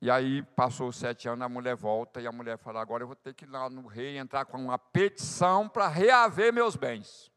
E 0.00 0.10
aí 0.10 0.42
passou 0.42 0.88
os 0.88 0.96
sete 0.96 1.28
anos, 1.28 1.46
a 1.46 1.48
mulher 1.48 1.76
volta 1.76 2.20
e 2.20 2.26
a 2.26 2.32
mulher 2.32 2.58
fala: 2.58 2.80
agora 2.80 3.04
eu 3.04 3.06
vou 3.06 3.14
ter 3.14 3.32
que 3.32 3.44
ir 3.44 3.48
lá 3.48 3.70
no 3.70 3.86
rei 3.86 4.18
entrar 4.18 4.44
com 4.44 4.58
uma 4.58 4.76
petição 4.76 5.68
para 5.68 5.86
reaver 5.86 6.52
meus 6.52 6.74
bens. 6.74 7.32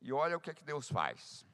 E 0.00 0.12
olha 0.12 0.36
o 0.36 0.40
que, 0.40 0.50
é 0.50 0.54
que 0.54 0.64
Deus 0.64 0.88
faz. 0.88 1.46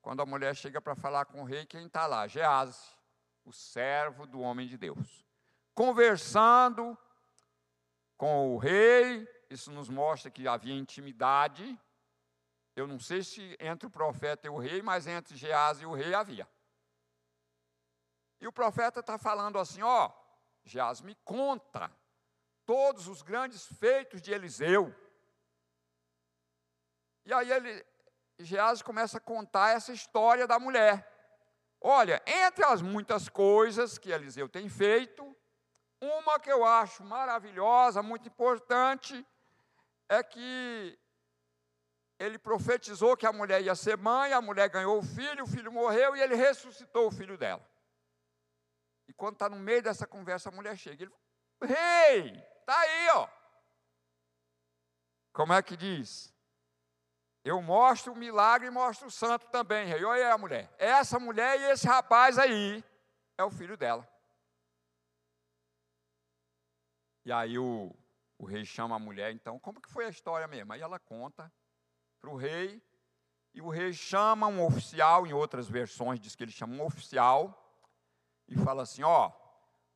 Quando 0.00 0.22
a 0.22 0.26
mulher 0.26 0.54
chega 0.54 0.80
para 0.80 0.94
falar 0.94 1.24
com 1.26 1.42
o 1.42 1.44
rei, 1.44 1.66
quem 1.66 1.86
está 1.86 2.06
lá? 2.06 2.26
Gease, 2.26 2.96
o 3.44 3.52
servo 3.52 4.26
do 4.26 4.40
homem 4.40 4.66
de 4.66 4.76
Deus. 4.76 5.26
Conversando 5.74 6.96
com 8.16 8.54
o 8.54 8.58
rei, 8.58 9.28
isso 9.50 9.70
nos 9.70 9.88
mostra 9.88 10.30
que 10.30 10.46
havia 10.46 10.74
intimidade. 10.74 11.78
Eu 12.74 12.86
não 12.86 12.98
sei 12.98 13.22
se 13.22 13.56
entre 13.60 13.86
o 13.86 13.90
profeta 13.90 14.46
e 14.46 14.50
o 14.50 14.58
rei, 14.58 14.80
mas 14.82 15.06
entre 15.06 15.36
Gease 15.36 15.82
e 15.82 15.86
o 15.86 15.94
rei 15.94 16.14
havia. 16.14 16.48
E 18.40 18.46
o 18.46 18.52
profeta 18.52 19.00
está 19.00 19.18
falando 19.18 19.58
assim: 19.58 19.82
ó, 19.82 20.12
Geás, 20.64 21.00
me 21.00 21.14
conta 21.24 21.90
todos 22.64 23.08
os 23.08 23.22
grandes 23.22 23.66
feitos 23.66 24.20
de 24.20 24.32
Eliseu. 24.32 24.94
E 27.28 27.32
aí 27.34 27.52
ele, 27.52 27.86
Geazi 28.38 28.82
começa 28.82 29.18
a 29.18 29.20
contar 29.20 29.76
essa 29.76 29.92
história 29.92 30.46
da 30.46 30.58
mulher. 30.58 31.06
Olha, 31.78 32.22
entre 32.26 32.64
as 32.64 32.80
muitas 32.80 33.28
coisas 33.28 33.98
que 33.98 34.10
Eliseu 34.10 34.48
tem 34.48 34.66
feito, 34.70 35.36
uma 36.00 36.40
que 36.40 36.50
eu 36.50 36.64
acho 36.64 37.04
maravilhosa, 37.04 38.02
muito 38.02 38.26
importante, 38.26 39.26
é 40.08 40.22
que 40.22 40.98
ele 42.18 42.38
profetizou 42.38 43.14
que 43.14 43.26
a 43.26 43.32
mulher 43.32 43.60
ia 43.60 43.74
ser 43.74 43.98
mãe, 43.98 44.32
a 44.32 44.40
mulher 44.40 44.70
ganhou 44.70 44.98
o 44.98 45.02
filho, 45.02 45.44
o 45.44 45.46
filho 45.46 45.70
morreu 45.70 46.16
e 46.16 46.22
ele 46.22 46.34
ressuscitou 46.34 47.08
o 47.08 47.12
filho 47.12 47.36
dela. 47.36 47.62
E 49.06 49.12
quando 49.12 49.34
está 49.34 49.50
no 49.50 49.56
meio 49.56 49.82
dessa 49.82 50.06
conversa, 50.06 50.48
a 50.48 50.52
mulher 50.52 50.78
chega. 50.78 51.04
Ele 51.04 51.12
rei, 51.60 52.42
está 52.60 52.80
aí, 52.80 53.08
ó. 53.10 53.28
Como 55.30 55.52
é 55.52 55.62
que 55.62 55.76
diz? 55.76 56.37
Eu 57.48 57.62
mostro 57.62 58.12
o 58.12 58.16
milagre 58.16 58.68
e 58.68 58.70
mostro 58.70 59.08
o 59.08 59.10
santo 59.10 59.46
também, 59.46 59.86
rei. 59.86 60.04
Olha 60.04 60.34
a 60.34 60.36
mulher. 60.36 60.70
Essa 60.76 61.18
mulher 61.18 61.58
e 61.58 61.64
esse 61.70 61.86
rapaz 61.86 62.38
aí 62.38 62.84
é 63.38 63.42
o 63.42 63.50
filho 63.50 63.74
dela. 63.74 64.06
E 67.24 67.32
aí 67.32 67.58
o, 67.58 67.96
o 68.36 68.44
rei 68.44 68.66
chama 68.66 68.96
a 68.96 68.98
mulher, 68.98 69.32
então, 69.32 69.58
como 69.58 69.80
que 69.80 69.90
foi 69.90 70.04
a 70.04 70.10
história 70.10 70.46
mesmo? 70.46 70.74
Aí 70.74 70.82
ela 70.82 70.98
conta 70.98 71.50
para 72.20 72.28
o 72.28 72.36
rei, 72.36 72.82
e 73.54 73.62
o 73.62 73.70
rei 73.70 73.94
chama 73.94 74.46
um 74.46 74.62
oficial, 74.62 75.26
em 75.26 75.32
outras 75.32 75.70
versões 75.70 76.20
diz 76.20 76.36
que 76.36 76.44
ele 76.44 76.52
chama 76.52 76.74
um 76.74 76.84
oficial, 76.84 77.42
e 78.46 78.56
fala 78.58 78.82
assim: 78.82 79.04
ó, 79.04 79.32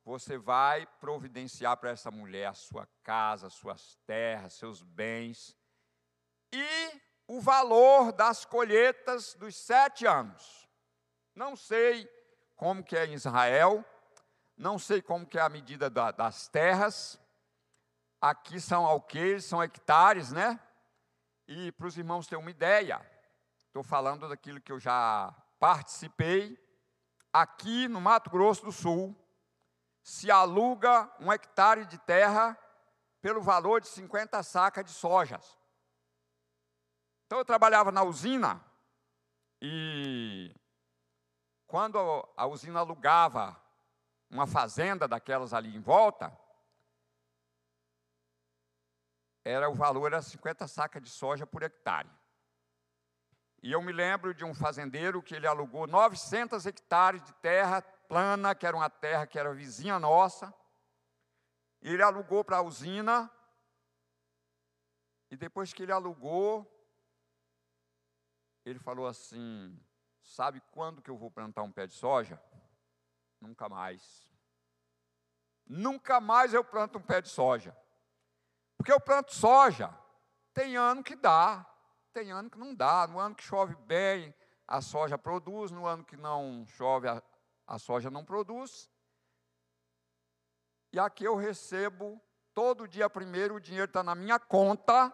você 0.03 0.39
vai 0.39 0.87
providenciar 0.99 1.77
para 1.77 1.91
essa 1.91 2.09
mulher 2.09 2.47
a 2.47 2.53
sua 2.55 2.87
casa, 3.03 3.47
suas 3.51 3.95
terras, 4.07 4.53
seus 4.53 4.81
bens, 4.81 5.55
e 6.51 7.12
o 7.27 7.39
valor 7.39 8.11
das 8.11 8.45
colheitas 8.45 9.33
dos 9.35 9.55
sete 9.55 10.05
anos. 10.05 10.67
Não 11.35 11.55
sei 11.55 12.09
como 12.55 12.83
que 12.83 12.95
é 12.95 13.05
em 13.05 13.13
Israel, 13.13 13.83
não 14.55 14.77
sei 14.77 15.01
como 15.01 15.25
que 15.25 15.37
é 15.37 15.41
a 15.41 15.49
medida 15.49 15.89
da, 15.89 16.11
das 16.11 16.47
terras. 16.47 17.19
Aqui 18.21 18.59
são 18.59 18.85
alqueires, 18.85 19.45
são 19.45 19.61
hectares, 19.61 20.31
né? 20.31 20.59
E 21.47 21.71
para 21.73 21.87
os 21.87 21.97
irmãos 21.97 22.27
terem 22.27 22.43
uma 22.43 22.51
ideia, 22.51 23.01
estou 23.65 23.83
falando 23.83 24.29
daquilo 24.29 24.61
que 24.61 24.71
eu 24.71 24.79
já 24.79 25.33
participei. 25.59 26.57
Aqui 27.33 27.87
no 27.87 27.99
Mato 27.99 28.29
Grosso 28.29 28.63
do 28.63 28.71
Sul, 28.71 29.15
se 30.03 30.29
aluga 30.29 31.11
um 31.19 31.31
hectare 31.31 31.85
de 31.85 31.97
terra 31.97 32.57
pelo 33.21 33.41
valor 33.41 33.81
de 33.81 33.87
50 33.87 34.43
sacas 34.43 34.85
de 34.85 34.91
sojas. 34.91 35.57
Então 37.33 37.41
eu 37.41 37.45
trabalhava 37.45 37.91
na 37.91 38.03
usina 38.03 38.63
e 39.59 40.55
quando 41.65 41.97
a 42.37 42.45
usina 42.45 42.79
alugava 42.79 43.59
uma 44.29 44.45
fazenda 44.45 45.07
daquelas 45.07 45.51
ali 45.51 45.75
em 45.75 45.79
volta, 45.79 46.31
era 49.43 49.67
o 49.67 49.73
valor 49.73 50.13
era 50.13 50.21
50 50.21 50.67
sacas 50.67 51.01
de 51.01 51.09
soja 51.09 51.47
por 51.47 51.63
hectare. 51.63 52.07
E 53.63 53.71
eu 53.71 53.81
me 53.81 53.91
lembro 53.91 54.35
de 54.35 54.45
um 54.45 54.53
fazendeiro 54.53 55.23
que 55.23 55.33
ele 55.33 55.47
alugou 55.47 55.87
900 55.87 56.67
hectares 56.67 57.23
de 57.23 57.33
terra 57.37 57.81
plana, 57.81 58.53
que 58.53 58.67
era 58.67 58.77
uma 58.77 58.91
terra 58.91 59.25
que 59.25 59.39
era 59.39 59.51
vizinha 59.55 59.97
nossa. 59.97 60.53
Ele 61.81 62.03
alugou 62.03 62.43
para 62.43 62.57
a 62.57 62.61
usina. 62.61 63.27
E 65.31 65.35
depois 65.35 65.73
que 65.73 65.81
ele 65.81 65.91
alugou, 65.91 66.69
ele 68.65 68.79
falou 68.79 69.07
assim: 69.07 69.79
Sabe 70.23 70.61
quando 70.71 71.01
que 71.01 71.09
eu 71.09 71.17
vou 71.17 71.29
plantar 71.29 71.63
um 71.63 71.71
pé 71.71 71.85
de 71.85 71.93
soja? 71.93 72.41
Nunca 73.39 73.67
mais. 73.67 74.27
Nunca 75.65 76.19
mais 76.19 76.53
eu 76.53 76.63
planto 76.63 76.97
um 76.97 77.01
pé 77.01 77.21
de 77.21 77.29
soja. 77.29 77.75
Porque 78.77 78.91
eu 78.91 78.99
planto 78.99 79.33
soja. 79.33 79.93
Tem 80.53 80.77
ano 80.77 81.03
que 81.03 81.15
dá, 81.15 81.65
tem 82.13 82.31
ano 82.31 82.49
que 82.49 82.57
não 82.57 82.73
dá. 82.73 83.07
No 83.07 83.19
ano 83.19 83.35
que 83.35 83.43
chove 83.43 83.75
bem, 83.75 84.33
a 84.67 84.81
soja 84.81 85.17
produz. 85.17 85.71
No 85.71 85.85
ano 85.85 86.05
que 86.05 86.15
não 86.15 86.65
chove, 86.67 87.07
a, 87.07 87.21
a 87.67 87.77
soja 87.77 88.09
não 88.09 88.23
produz. 88.23 88.89
E 90.91 90.99
aqui 90.99 91.25
eu 91.25 91.35
recebo 91.35 92.21
todo 92.53 92.87
dia 92.87 93.09
primeiro, 93.09 93.55
o 93.55 93.59
dinheiro 93.59 93.89
está 93.89 94.03
na 94.03 94.13
minha 94.13 94.39
conta, 94.39 95.11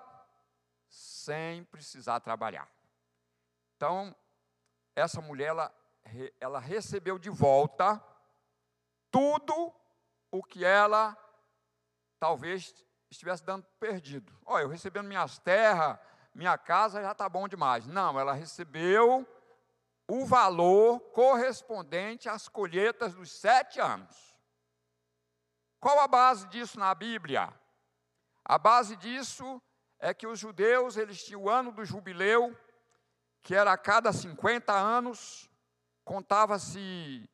sem 0.89 1.63
precisar 1.63 2.19
trabalhar. 2.19 2.69
Então, 3.80 4.13
essa 4.94 5.22
mulher, 5.22 5.48
ela, 5.48 5.74
ela 6.38 6.60
recebeu 6.60 7.18
de 7.18 7.30
volta 7.30 8.04
tudo 9.10 9.74
o 10.30 10.44
que 10.44 10.65
ela 10.65 11.18
talvez 12.20 12.76
estivesse 13.10 13.42
dando 13.42 13.65
perdido. 13.80 14.38
Olha, 14.46 14.63
eu 14.63 14.68
recebendo 14.68 15.08
minhas 15.08 15.39
terras, 15.39 15.98
minha 16.36 16.58
casa 16.58 17.02
já 17.02 17.13
está 17.13 17.30
bom 17.30 17.48
demais. 17.48 17.88
Não, 17.88 18.20
ela 18.20 18.34
recebeu 18.34 19.26
o 20.10 20.26
valor 20.26 21.00
correspondente 21.13 22.28
às 22.28 22.50
colheitas 22.50 23.13
dos 23.13 23.32
sete 23.32 23.80
anos. 23.80 24.36
Qual 25.80 26.02
a 26.02 26.08
base 26.10 26.46
disso 26.50 26.78
na 26.78 26.94
Bíblia? 26.94 27.58
A 28.44 28.58
base 28.58 28.98
disso 28.98 29.62
é 30.00 30.13
que 30.13 30.28
os 30.28 30.38
judeus, 30.38 30.98
eles 30.98 31.24
tinham 31.24 31.44
o 31.44 31.50
ano 31.50 31.72
do 31.72 31.86
jubileu, 31.86 32.54
que 33.41 33.56
era 33.56 33.73
a 33.73 33.78
cada 33.78 34.12
50 34.12 34.73
anos, 34.73 35.49
contava-se 36.04 37.30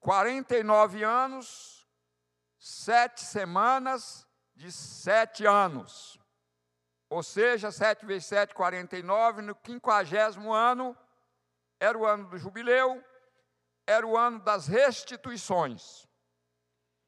49 0.00 1.04
anos, 1.04 1.86
sete 2.58 3.20
semanas 3.20 4.26
de 4.54 4.70
sete 4.72 5.46
anos. 5.46 6.18
Ou 7.08 7.24
seja, 7.24 7.72
7 7.72 8.06
vezes 8.06 8.26
7, 8.26 8.54
49, 8.54 9.42
no 9.42 9.54
quinquagésimo 9.56 10.52
ano, 10.52 10.96
era 11.80 11.98
o 11.98 12.06
ano 12.06 12.28
do 12.28 12.38
jubileu, 12.38 13.04
era 13.84 14.06
o 14.06 14.16
ano 14.16 14.38
das 14.38 14.68
restituições. 14.68 16.06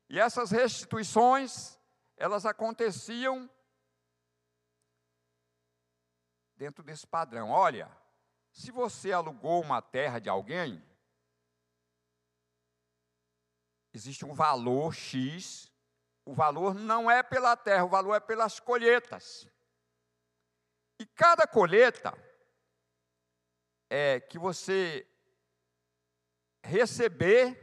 E 0.09 0.19
essas 0.19 0.51
restituições, 0.51 1.79
elas 2.17 2.45
aconteciam 2.45 3.49
dentro 6.57 6.83
desse 6.83 7.07
padrão. 7.07 7.51
Olha, 7.51 7.89
se 8.53 8.71
você 8.71 9.13
alugou 9.13 9.63
uma 9.63 9.81
terra 9.81 10.19
de 10.19 10.29
alguém, 10.29 10.83
existe 13.95 14.25
um 14.25 14.35
valor 14.35 14.95
X, 14.95 15.73
o 16.25 16.35
valor 16.35 16.75
não 16.75 17.11
é 17.11 17.23
pela 17.23 17.57
terra, 17.57 17.85
o 17.85 17.89
valor 17.89 18.15
é 18.15 18.21
pelas 18.21 18.61
colheitas. 18.61 19.49
E 20.99 21.07
cada 21.07 21.47
colheita 21.47 22.13
é 23.91 24.21
que 24.21 24.39
você 24.39 25.07
receber, 26.63 27.59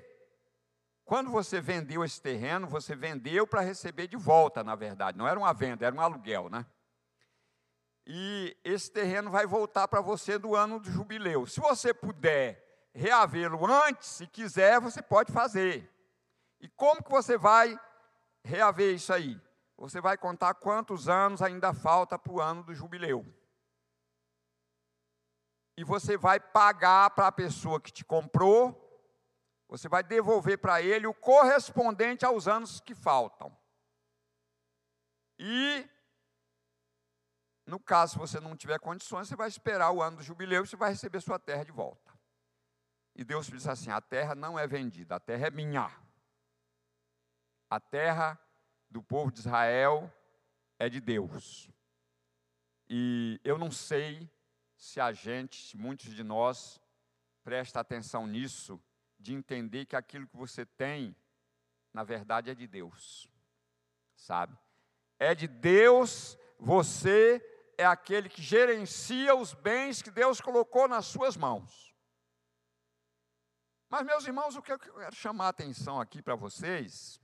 quando 1.06 1.30
você 1.30 1.62
vendeu 1.62 2.04
esse 2.04 2.22
terreno, 2.22 2.68
você 2.68 2.96
vendeu 2.96 3.48
para 3.48 3.62
receber 3.62 4.08
de 4.08 4.18
volta, 4.18 4.64
na 4.64 4.76
verdade, 4.76 5.18
não 5.18 5.28
era 5.28 5.40
uma 5.40 5.54
venda, 5.54 5.86
era 5.86 5.96
um 5.96 6.02
aluguel, 6.02 6.50
né? 6.50 6.66
E 8.12 8.58
esse 8.64 8.92
terreno 8.92 9.30
vai 9.30 9.46
voltar 9.46 9.88
para 9.88 10.02
você 10.02 10.40
do 10.40 10.56
ano 10.56 10.80
do 10.80 10.90
jubileu. 10.90 11.46
Se 11.46 11.60
você 11.60 11.94
puder 11.94 12.90
reavê-lo 12.92 13.64
antes, 13.68 14.10
se 14.10 14.26
quiser, 14.26 14.82
você 14.82 15.00
pode 15.00 15.32
fazer. 15.32 15.88
E 16.60 16.68
como 16.70 17.04
que 17.04 17.12
você 17.12 17.38
vai 17.38 17.80
reaver 18.44 18.96
isso 18.96 19.14
aí? 19.14 19.40
Você 19.78 20.02
vai 20.02 20.18
contar 20.18 20.56
quantos 20.56 21.08
anos 21.08 21.40
ainda 21.44 21.72
falta 21.72 22.18
para 22.18 22.34
o 22.34 22.42
ano 22.42 22.64
do 22.64 22.74
jubileu. 22.74 23.24
E 25.78 25.84
você 25.84 26.18
vai 26.18 26.40
pagar 26.40 27.12
para 27.12 27.28
a 27.28 27.32
pessoa 27.32 27.80
que 27.80 27.94
te 27.94 28.04
comprou, 28.04 28.76
você 29.68 29.88
vai 29.88 30.02
devolver 30.02 30.58
para 30.58 30.82
ele 30.82 31.06
o 31.06 31.14
correspondente 31.14 32.26
aos 32.26 32.48
anos 32.48 32.80
que 32.80 32.96
faltam. 32.96 33.56
E 35.38 35.88
no 37.70 37.80
caso, 37.80 38.14
se 38.14 38.20
você 38.20 38.40
não 38.40 38.56
tiver 38.56 38.80
condições, 38.80 39.28
você 39.28 39.36
vai 39.36 39.48
esperar 39.48 39.92
o 39.92 40.02
ano 40.02 40.18
do 40.18 40.24
jubileu 40.24 40.64
e 40.64 40.68
você 40.68 40.76
vai 40.76 40.90
receber 40.90 41.22
sua 41.22 41.40
terra 41.40 41.64
de 41.64 41.72
volta. 41.72 42.12
E 43.16 43.24
Deus 43.24 43.48
diz 43.48 43.68
assim: 43.68 43.92
a 43.92 44.02
terra 44.02 44.34
não 44.34 44.58
é 44.58 44.66
vendida, 44.66 45.16
a 45.16 45.20
terra 45.20 45.48
é 45.48 45.52
minha. 45.52 45.92
A 47.70 47.80
terra 47.80 48.40
do 48.90 49.04
povo 49.04 49.32
de 49.32 49.40
Israel 49.40 50.12
é 50.80 50.90
de 50.90 51.00
Deus. 51.00 51.70
E 52.90 53.40
eu 53.44 53.58
não 53.58 53.70
sei 53.70 54.28
se 54.76 55.00
a 55.00 55.12
gente, 55.12 55.78
muitos 55.78 56.16
de 56.16 56.24
nós, 56.24 56.82
presta 57.44 57.80
atenção 57.80 58.26
nisso, 58.26 58.82
de 59.20 59.34
entender 59.34 59.86
que 59.86 59.96
aquilo 59.96 60.28
que 60.28 60.38
você 60.38 60.66
tem, 60.66 61.16
na 61.94 62.04
verdade, 62.04 62.50
é 62.50 62.56
de 62.56 62.66
Deus. 62.66 63.30
sabe? 64.16 64.58
É 65.20 65.36
de 65.36 65.48
Deus, 65.48 66.38
você 66.58 67.49
é 67.80 67.86
aquele 67.86 68.28
que 68.28 68.42
gerencia 68.42 69.34
os 69.34 69.54
bens 69.54 70.02
que 70.02 70.12
Deus 70.12 70.42
colocou 70.42 70.86
nas 70.86 71.06
suas 71.06 71.38
mãos. 71.38 71.96
Mas, 73.88 74.06
meus 74.06 74.28
irmãos, 74.28 74.58
o 74.58 74.62
que 74.62 74.74
eu 74.74 74.78
quero 74.78 75.16
chamar 75.16 75.46
a 75.46 75.50
atenção 75.50 75.98
aqui 75.98 76.22
para 76.22 76.36
vocês 76.36 77.22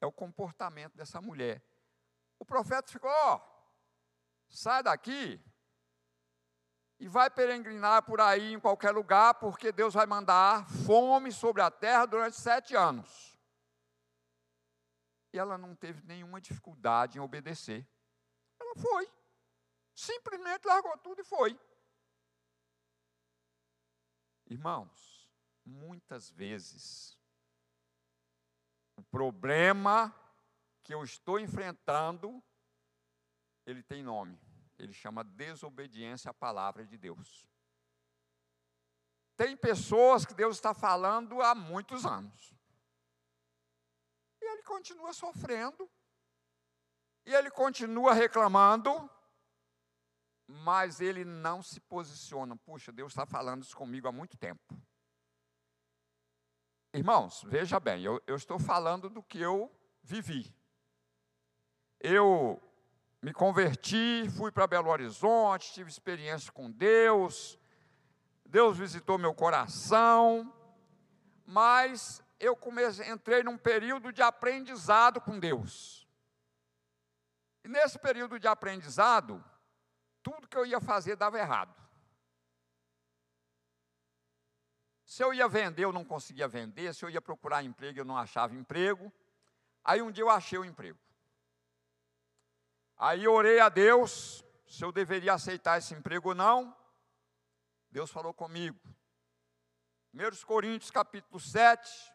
é 0.00 0.06
o 0.06 0.10
comportamento 0.10 0.96
dessa 0.96 1.20
mulher. 1.20 1.64
O 2.36 2.44
profeta 2.44 2.90
ficou, 2.90 3.08
ó, 3.08 3.36
oh, 3.36 3.40
sai 4.48 4.82
daqui 4.82 5.40
e 6.98 7.06
vai 7.06 7.30
peregrinar 7.30 8.02
por 8.02 8.20
aí 8.20 8.54
em 8.54 8.58
qualquer 8.58 8.90
lugar, 8.90 9.34
porque 9.34 9.70
Deus 9.70 9.94
vai 9.94 10.06
mandar 10.06 10.68
fome 10.84 11.30
sobre 11.30 11.62
a 11.62 11.70
terra 11.70 12.06
durante 12.06 12.36
sete 12.36 12.74
anos. 12.74 13.38
E 15.32 15.38
ela 15.38 15.56
não 15.56 15.76
teve 15.76 16.02
nenhuma 16.02 16.40
dificuldade 16.40 17.18
em 17.18 17.20
obedecer. 17.20 17.88
Foi. 18.76 19.10
Simplesmente 19.94 20.66
largou 20.66 20.96
tudo 20.98 21.20
e 21.20 21.24
foi. 21.24 21.58
Irmãos, 24.48 25.28
muitas 25.64 26.30
vezes, 26.30 27.18
o 28.96 29.02
problema 29.02 30.14
que 30.82 30.94
eu 30.94 31.02
estou 31.02 31.40
enfrentando, 31.40 32.42
ele 33.64 33.82
tem 33.82 34.02
nome. 34.02 34.38
Ele 34.78 34.92
chama 34.92 35.24
desobediência 35.24 36.30
à 36.30 36.34
palavra 36.34 36.86
de 36.86 36.96
Deus. 36.96 37.46
Tem 39.36 39.56
pessoas 39.56 40.24
que 40.24 40.34
Deus 40.34 40.56
está 40.56 40.72
falando 40.72 41.42
há 41.42 41.54
muitos 41.54 42.06
anos. 42.06 42.54
E 44.40 44.44
ele 44.44 44.62
continua 44.62 45.12
sofrendo. 45.12 45.90
E 47.26 47.34
ele 47.34 47.50
continua 47.50 48.14
reclamando. 48.14 49.10
Mas 50.46 51.00
ele 51.00 51.24
não 51.24 51.60
se 51.60 51.80
posiciona. 51.80 52.56
Puxa, 52.56 52.92
Deus 52.92 53.12
está 53.12 53.26
falando 53.26 53.64
isso 53.64 53.76
comigo 53.76 54.06
há 54.06 54.12
muito 54.12 54.36
tempo. 54.36 54.62
Irmãos, 56.94 57.42
veja 57.46 57.78
bem, 57.78 58.02
eu, 58.02 58.22
eu 58.26 58.36
estou 58.36 58.58
falando 58.58 59.10
do 59.10 59.22
que 59.22 59.40
eu 59.40 59.70
vivi. 60.02 60.54
Eu 62.00 62.62
me 63.20 63.32
converti, 63.32 64.30
fui 64.36 64.52
para 64.52 64.66
Belo 64.66 64.88
Horizonte, 64.88 65.72
tive 65.72 65.90
experiência 65.90 66.52
com 66.52 66.70
Deus, 66.70 67.58
Deus 68.44 68.78
visitou 68.78 69.18
meu 69.18 69.34
coração, 69.34 70.50
mas 71.44 72.22
eu 72.38 72.54
comecei, 72.54 73.10
entrei 73.10 73.42
num 73.42 73.58
período 73.58 74.12
de 74.12 74.22
aprendizado 74.22 75.20
com 75.20 75.38
Deus. 75.38 76.05
E 77.66 77.68
nesse 77.68 77.98
período 77.98 78.38
de 78.38 78.46
aprendizado, 78.46 79.44
tudo 80.22 80.46
que 80.46 80.56
eu 80.56 80.64
ia 80.64 80.80
fazer 80.80 81.16
dava 81.16 81.36
errado. 81.36 81.74
Se 85.04 85.20
eu 85.24 85.34
ia 85.34 85.48
vender, 85.48 85.82
eu 85.82 85.92
não 85.92 86.04
conseguia 86.04 86.46
vender. 86.46 86.94
Se 86.94 87.04
eu 87.04 87.10
ia 87.10 87.20
procurar 87.20 87.64
emprego, 87.64 87.98
eu 87.98 88.04
não 88.04 88.16
achava 88.16 88.54
emprego. 88.54 89.12
Aí 89.82 90.00
um 90.00 90.12
dia 90.12 90.22
eu 90.22 90.30
achei 90.30 90.56
o 90.56 90.64
emprego. 90.64 90.96
Aí 92.96 93.26
orei 93.26 93.58
a 93.58 93.68
Deus 93.68 94.44
se 94.68 94.84
eu 94.84 94.92
deveria 94.92 95.34
aceitar 95.34 95.76
esse 95.76 95.92
emprego 95.92 96.28
ou 96.28 96.34
não. 96.36 96.72
Deus 97.90 98.12
falou 98.12 98.32
comigo. 98.32 98.78
1 100.14 100.46
Coríntios 100.46 100.92
capítulo 100.92 101.40
7, 101.40 102.14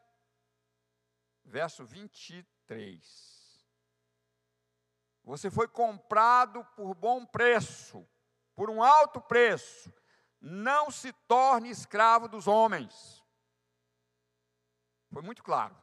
verso 1.44 1.84
23. 1.86 3.41
Você 5.24 5.50
foi 5.52 5.68
comprado 5.68 6.66
por 6.76 6.96
bom 6.96 7.26
preço, 7.26 8.08
por 8.56 8.70
um 8.70 8.84
alto 8.84 9.22
preço. 9.22 9.94
Não 10.40 10.90
se 10.90 11.14
torne 11.28 11.70
escravo 11.70 12.28
dos 12.28 12.48
homens. 12.48 13.24
Foi 15.12 15.22
muito 15.22 15.44
claro. 15.44 15.76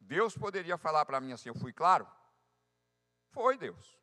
Deus 0.00 0.36
poderia 0.36 0.76
falar 0.76 1.04
para 1.04 1.20
mim 1.20 1.32
assim: 1.32 1.48
Eu 1.48 1.54
fui 1.54 1.72
claro? 1.72 2.10
Foi 3.30 3.56
Deus. 3.56 3.98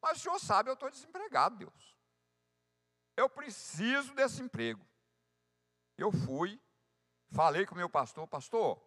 Mas 0.00 0.18
o 0.18 0.20
senhor 0.20 0.38
sabe, 0.38 0.70
eu 0.70 0.74
estou 0.74 0.90
desempregado, 0.90 1.56
Deus. 1.56 1.98
Eu 3.16 3.28
preciso 3.28 4.14
desse 4.14 4.40
emprego. 4.40 4.86
Eu 5.96 6.12
fui, 6.12 6.60
falei 7.32 7.66
com 7.66 7.74
o 7.74 7.78
meu 7.78 7.90
pastor, 7.90 8.26
pastor, 8.28 8.80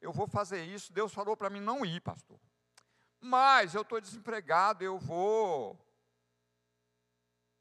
eu 0.00 0.12
vou 0.12 0.28
fazer 0.28 0.62
isso. 0.62 0.92
Deus 0.92 1.12
falou 1.12 1.36
para 1.36 1.48
mim 1.48 1.60
não 1.60 1.84
ir, 1.84 2.00
pastor. 2.00 2.38
Mas 3.20 3.74
eu 3.74 3.82
estou 3.82 4.00
desempregado, 4.00 4.84
eu 4.84 4.98
vou. 4.98 5.78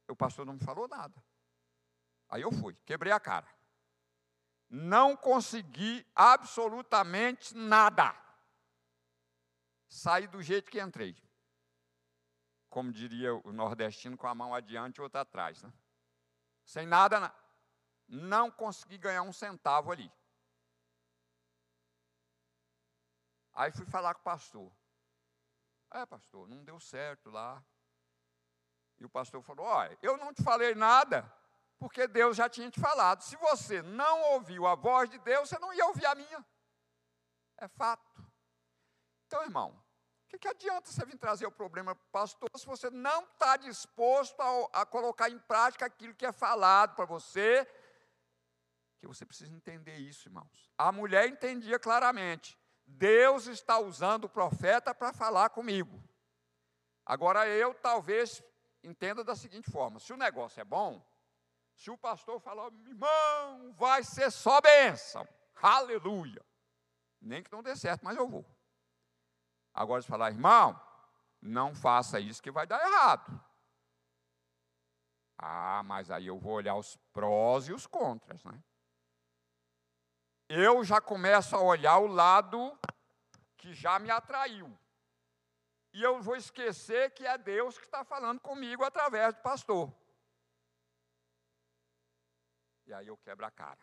O 0.07 0.15
pastor 0.15 0.45
não 0.45 0.53
me 0.53 0.59
falou 0.59 0.87
nada. 0.87 1.21
Aí 2.29 2.41
eu 2.41 2.51
fui, 2.51 2.75
quebrei 2.85 3.11
a 3.11 3.19
cara. 3.19 3.47
Não 4.69 5.15
consegui 5.15 6.05
absolutamente 6.15 7.55
nada. 7.55 8.15
Saí 9.87 10.27
do 10.27 10.41
jeito 10.41 10.69
que 10.69 10.81
entrei 10.81 11.15
como 12.77 12.91
diria 12.91 13.33
o 13.33 13.51
nordestino, 13.51 14.15
com 14.15 14.27
a 14.27 14.35
mão 14.35 14.53
adiante 14.53 14.97
e 14.97 15.01
outra 15.01 15.21
atrás. 15.21 15.63
Né? 15.63 15.73
Sem 16.63 16.85
nada, 16.85 17.33
não 18.07 18.51
consegui 18.51 18.99
ganhar 18.99 19.23
um 19.23 19.33
centavo 19.33 19.91
ali. 19.91 20.11
Aí 23.53 23.71
fui 23.71 23.85
falar 23.87 24.13
com 24.13 24.21
o 24.21 24.23
pastor. 24.23 24.71
É, 25.91 26.05
pastor, 26.05 26.47
não 26.47 26.63
deu 26.63 26.79
certo 26.79 27.29
lá. 27.29 27.63
E 28.99 29.05
o 29.05 29.09
pastor 29.09 29.41
falou: 29.41 29.65
Olha, 29.65 29.97
eu 30.01 30.17
não 30.17 30.33
te 30.33 30.43
falei 30.43 30.75
nada, 30.75 31.31
porque 31.77 32.07
Deus 32.07 32.35
já 32.35 32.49
tinha 32.49 32.69
te 32.69 32.79
falado. 32.79 33.21
Se 33.21 33.35
você 33.37 33.81
não 33.81 34.33
ouviu 34.33 34.65
a 34.65 34.75
voz 34.75 35.09
de 35.09 35.17
Deus, 35.19 35.49
você 35.49 35.59
não 35.59 35.73
ia 35.73 35.85
ouvir 35.85 36.05
a 36.05 36.15
minha. 36.15 36.45
É 37.57 37.67
fato. 37.67 38.25
Então, 39.25 39.41
irmão, 39.43 39.71
o 39.71 40.29
que, 40.29 40.39
que 40.39 40.47
adianta 40.47 40.91
você 40.91 41.05
vir 41.05 41.17
trazer 41.17 41.45
o 41.45 41.51
problema 41.51 41.95
para 41.95 42.05
o 42.05 42.11
pastor 42.11 42.49
se 42.57 42.65
você 42.65 42.89
não 42.89 43.23
está 43.23 43.57
disposto 43.57 44.39
a, 44.41 44.81
a 44.81 44.85
colocar 44.85 45.29
em 45.29 45.39
prática 45.39 45.85
aquilo 45.85 46.15
que 46.15 46.25
é 46.25 46.31
falado 46.31 46.95
para 46.95 47.05
você? 47.05 47.65
Que 48.99 49.07
você 49.07 49.25
precisa 49.25 49.53
entender 49.53 49.97
isso, 49.97 50.27
irmãos. 50.27 50.69
A 50.77 50.91
mulher 50.91 51.27
entendia 51.27 51.79
claramente. 51.79 52.57
Deus 52.87 53.47
está 53.47 53.77
usando 53.77 54.23
o 54.23 54.29
profeta 54.29 54.95
para 54.95 55.11
falar 55.11 55.49
comigo. 55.49 56.01
Agora 57.05 57.47
eu 57.47 57.73
talvez 57.73 58.41
entenda 58.81 59.23
da 59.23 59.35
seguinte 59.35 59.69
forma: 59.69 59.99
se 59.99 60.13
o 60.13 60.17
negócio 60.17 60.61
é 60.61 60.63
bom, 60.63 61.05
se 61.75 61.91
o 61.91 61.97
pastor 61.97 62.39
falar, 62.39 62.71
irmão, 62.85 63.73
vai 63.73 64.03
ser 64.03 64.31
só 64.31 64.59
bênção, 64.61 65.27
aleluia. 65.61 66.43
Nem 67.21 67.43
que 67.43 67.51
não 67.51 67.61
dê 67.61 67.75
certo, 67.75 68.03
mas 68.03 68.17
eu 68.17 68.27
vou. 68.27 68.45
Agora, 69.73 70.01
se 70.01 70.07
falar, 70.07 70.31
irmão, 70.31 70.79
não 71.41 71.75
faça 71.75 72.19
isso 72.19 72.41
que 72.41 72.51
vai 72.51 72.65
dar 72.65 72.81
errado. 72.81 73.43
Ah, 75.37 75.83
mas 75.83 76.09
aí 76.09 76.25
eu 76.25 76.39
vou 76.39 76.53
olhar 76.53 76.75
os 76.75 76.97
prós 77.13 77.67
e 77.67 77.73
os 77.73 77.85
contras, 77.85 78.43
né? 78.43 78.63
Eu 80.49 80.83
já 80.83 81.01
começo 81.01 81.55
a 81.55 81.61
olhar 81.61 81.97
o 81.97 82.07
lado 82.07 82.77
que 83.57 83.73
já 83.73 83.99
me 83.99 84.09
atraiu. 84.09 84.77
E 85.93 86.01
eu 86.01 86.21
vou 86.21 86.35
esquecer 86.35 87.11
que 87.11 87.25
é 87.25 87.37
Deus 87.37 87.77
que 87.77 87.85
está 87.85 88.05
falando 88.05 88.39
comigo 88.39 88.83
através 88.83 89.33
do 89.33 89.41
pastor. 89.41 89.93
E 92.85 92.93
aí 92.93 93.07
eu 93.07 93.17
quebro 93.17 93.45
a 93.45 93.51
cara. 93.51 93.79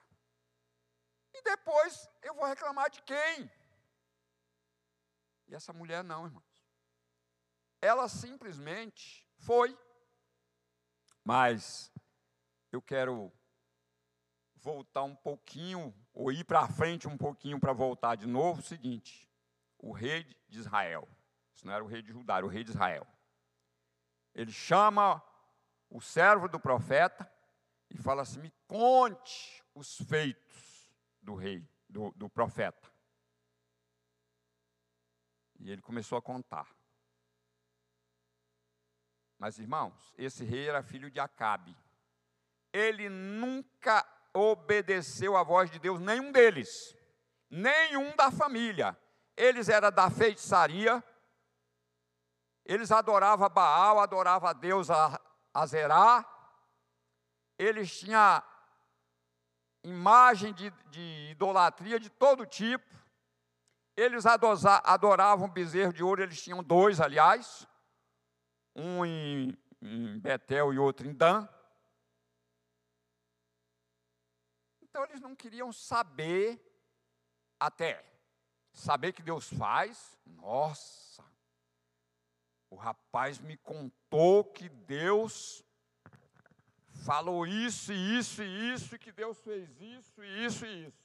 E 1.35 1.43
depois 1.43 2.09
eu 2.23 2.35
vou 2.35 2.47
reclamar 2.47 2.89
de 2.89 3.03
quem? 3.03 3.51
E 5.49 5.55
essa 5.55 5.73
mulher 5.73 6.03
não, 6.03 6.25
irmãos. 6.25 6.65
Ela 7.83 8.09
simplesmente 8.09 9.29
foi. 9.37 9.77
Mas 11.23 11.93
eu 12.73 12.81
quero 12.81 13.31
voltar 14.55 15.03
um 15.03 15.15
pouquinho, 15.15 15.95
ou 16.15 16.31
ir 16.31 16.45
para 16.45 16.69
frente 16.69 17.09
um 17.09 17.17
pouquinho 17.17 17.59
para 17.59 17.73
voltar 17.73 18.15
de 18.15 18.27
novo, 18.27 18.61
o 18.61 18.65
seguinte: 18.65 19.29
o 19.79 19.93
rei 19.93 20.25
de 20.49 20.61
Israel, 20.61 21.09
isso 21.55 21.67
não 21.67 21.75
era 21.75 21.83
o 21.83 21.89
rei 21.89 22.01
de 22.01 22.13
Judá, 22.13 22.37
era 22.37 22.47
o 22.47 22.49
rei 22.49 22.63
de 22.63 22.71
Israel. 22.71 23.07
Ele 24.33 24.53
chama 24.53 25.23
o 25.91 26.01
servo 26.01 26.49
do 26.49 26.61
profeta 26.61 27.31
e 27.91 27.99
fala 27.99 28.23
assim: 28.23 28.41
me 28.41 28.53
conte 28.67 29.63
os 29.75 29.99
feitos 30.03 30.95
do 31.21 31.35
rei, 31.35 31.69
do, 31.89 32.13
do 32.13 32.29
profeta. 32.31 32.93
E 35.59 35.71
ele 35.71 35.83
começou 35.83 36.17
a 36.17 36.23
contar. 36.23 36.69
Mas, 39.39 39.59
irmãos, 39.59 40.15
esse 40.17 40.45
rei 40.45 40.69
era 40.69 40.83
filho 40.83 41.11
de 41.11 41.19
Acabe. 41.19 41.77
Ele 42.73 43.09
nunca 43.09 44.03
obedeceu 44.35 45.37
à 45.37 45.43
voz 45.45 45.71
de 45.71 45.79
Deus, 45.79 46.01
nenhum 46.01 46.33
deles, 46.33 46.95
nenhum 47.49 48.15
da 48.17 48.31
família. 48.31 48.99
eles 49.37 49.69
eram 49.69 49.91
da 49.91 50.11
feitiçaria, 50.11 51.03
eles 52.65 52.91
adoravam 52.91 53.49
Baal, 53.49 54.01
adoravam 54.01 54.49
a 54.49 54.53
Deus 54.53 54.89
Azerá, 55.53 56.25
eles 57.59 57.99
tinham 57.99 58.43
imagem 59.85 60.53
de, 60.53 60.71
de 60.91 61.29
idolatria 61.31 62.01
de 62.01 62.11
todo 62.11 62.47
tipo, 62.47 62.85
eles 63.97 64.25
adoravam 64.27 65.49
bezerro 65.49 65.93
de 65.93 66.03
ouro, 66.03 66.23
eles 66.23 66.43
tinham 66.43 66.63
dois, 66.63 67.01
aliás, 67.01 67.67
um 68.75 69.05
em, 69.05 69.57
em 69.81 70.19
Betel 70.19 70.73
e 70.73 70.79
outro 70.79 71.07
em 71.07 71.15
Dan. 71.15 71.49
Então 74.95 75.07
eles 75.07 75.21
não 75.21 75.35
queriam 75.35 75.73
saber 75.73 76.65
até 77.59 78.09
saber 78.73 79.13
que 79.13 79.25
Deus 79.25 79.53
faz. 79.53 80.17
Nossa, 80.25 81.25
o 82.71 82.77
rapaz 82.77 83.41
me 83.41 83.57
contou 83.57 84.45
que 84.45 84.69
Deus 84.69 85.65
falou 87.05 87.45
isso 87.45 87.93
e 87.93 88.19
isso 88.19 88.41
e 88.45 88.73
isso, 88.73 88.97
que 88.97 89.11
Deus 89.11 89.37
fez 89.41 89.69
isso 89.81 90.23
e 90.23 90.47
isso 90.47 90.65
e 90.65 90.87
isso. 90.87 91.05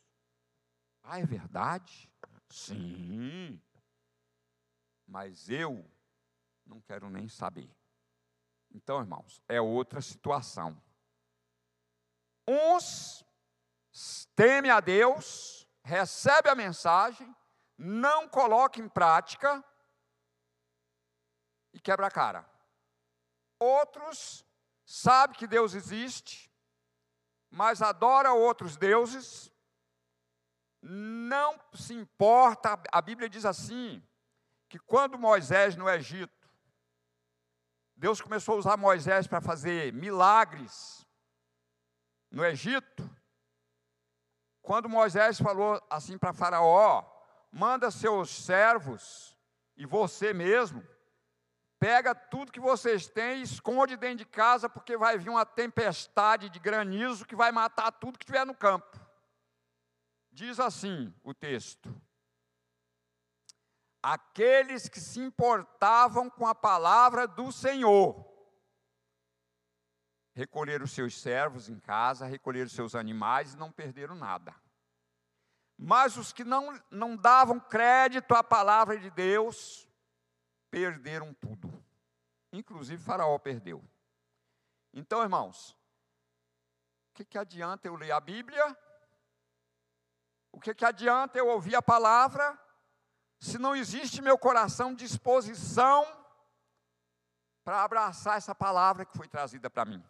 Ah, 1.02 1.19
é 1.19 1.25
verdade? 1.25 2.08
Sim. 2.47 3.60
Mas 5.08 5.49
eu 5.49 5.84
não 6.63 6.80
quero 6.80 7.10
nem 7.10 7.28
saber. 7.28 7.75
Então, 8.69 8.99
irmãos, 8.99 9.41
é 9.49 9.60
outra 9.60 9.99
situação. 9.99 10.80
Uns 12.47 13.28
temem 14.36 14.71
a 14.71 14.80
Deus, 14.80 15.67
recebe 15.84 16.49
a 16.49 16.56
mensagem, 16.56 17.36
não 17.78 18.28
coloca 18.28 18.80
em 18.80 18.88
prática 18.88 19.63
e 21.73 21.80
quebra 21.80 22.08
a 22.08 22.12
cara. 22.12 22.49
Outros 23.60 24.45
sabem 24.86 25.38
que 25.38 25.47
Deus 25.47 25.73
existe, 25.73 26.52
mas 27.49 27.82
adora 27.82 28.34
outros 28.34 28.78
deuses, 28.78 29.52
não 30.82 31.60
se 31.73 31.93
importa, 31.93 32.82
a 32.91 33.02
Bíblia 33.02 33.30
diz 33.30 33.45
assim, 33.45 34.02
que 34.69 34.80
quando 34.80 35.17
Moisés 35.17 35.75
no 35.75 35.89
Egito, 35.89 36.49
Deus 37.95 38.21
começou 38.21 38.56
a 38.56 38.60
usar 38.60 38.78
Moisés 38.78 39.28
para 39.28 39.41
fazer 39.41 39.91
milagres 39.91 41.06
no 42.32 42.45
Egito, 42.45 43.10
quando 44.69 44.88
Moisés 44.88 45.41
falou 45.41 45.82
assim 45.89 46.15
para 46.15 46.32
Faraó: 46.32 47.03
manda 47.51 47.89
seus 47.89 48.29
servos 48.29 49.36
e 49.75 49.84
você 49.84 50.32
mesmo, 50.32 50.88
pega 51.79 52.13
tudo 52.13 52.51
que 52.51 52.60
vocês 52.60 53.08
têm 53.08 53.39
e 53.39 53.41
esconde 53.41 53.97
dentro 53.97 54.17
de 54.17 54.25
casa, 54.25 54.69
porque 54.69 54.95
vai 54.95 55.17
vir 55.17 55.32
uma 55.32 55.43
tempestade 55.43 56.51
de 56.51 56.60
granizo 56.60 57.25
que 57.25 57.36
vai 57.36 57.51
matar 57.51 57.91
tudo 57.93 58.19
que 58.19 58.27
tiver 58.27 58.45
no 58.45 58.53
campo. 58.53 58.95
Diz 60.32 60.60
assim 60.60 61.12
o 61.23 61.34
texto: 61.34 61.91
Aqueles 64.03 64.88
que 64.88 65.01
se 65.01 65.19
importavam 65.19 66.29
com 66.29 66.45
a 66.45 66.53
palavra 66.53 67.27
do 67.27 67.51
Senhor, 67.51 68.23
recolheram 70.39 70.88
seus 70.88 71.19
servos 71.19 71.67
em 71.67 71.78
casa, 71.78 72.25
recolheram 72.25 72.69
seus 72.69 72.95
animais 72.95 73.54
e 73.54 73.58
não 73.58 73.69
perderam 73.69 74.15
nada. 74.15 74.56
Mas 75.78 76.15
os 76.15 76.32
que 76.32 76.45
não, 76.45 76.82
não 76.89 77.17
davam 77.17 77.60
crédito 77.60 78.34
à 78.34 78.41
palavra 78.41 78.97
de 78.97 79.10
Deus, 79.10 79.86
perderam 80.71 81.34
tudo. 81.34 81.84
Inclusive 82.54 83.04
Faraó 83.04 83.38
perdeu. 83.38 83.84
Então, 84.93 85.21
irmãos, 85.21 85.71
o 87.10 87.15
que, 87.15 87.25
que 87.25 87.38
adianta 87.38 87.89
eu 87.89 87.95
ler 87.95 88.12
a 88.12 88.21
Bíblia? 88.21 88.78
O 90.54 90.60
que, 90.60 90.73
que 90.73 90.86
adianta 90.86 91.38
eu 91.38 91.49
ouvir 91.49 91.75
a 91.75 91.82
palavra? 91.82 92.58
Se 93.41 93.58
não 93.58 93.75
existe 93.75 94.21
meu 94.21 94.38
coração 94.38 94.95
disposição 94.95 96.06
para 97.62 97.84
abraçar 97.84 98.38
essa 98.38 98.56
palavra 98.56 99.06
que 99.06 99.17
foi 99.17 99.28
trazida 99.28 99.69
para 99.69 99.84
mim. 99.84 100.04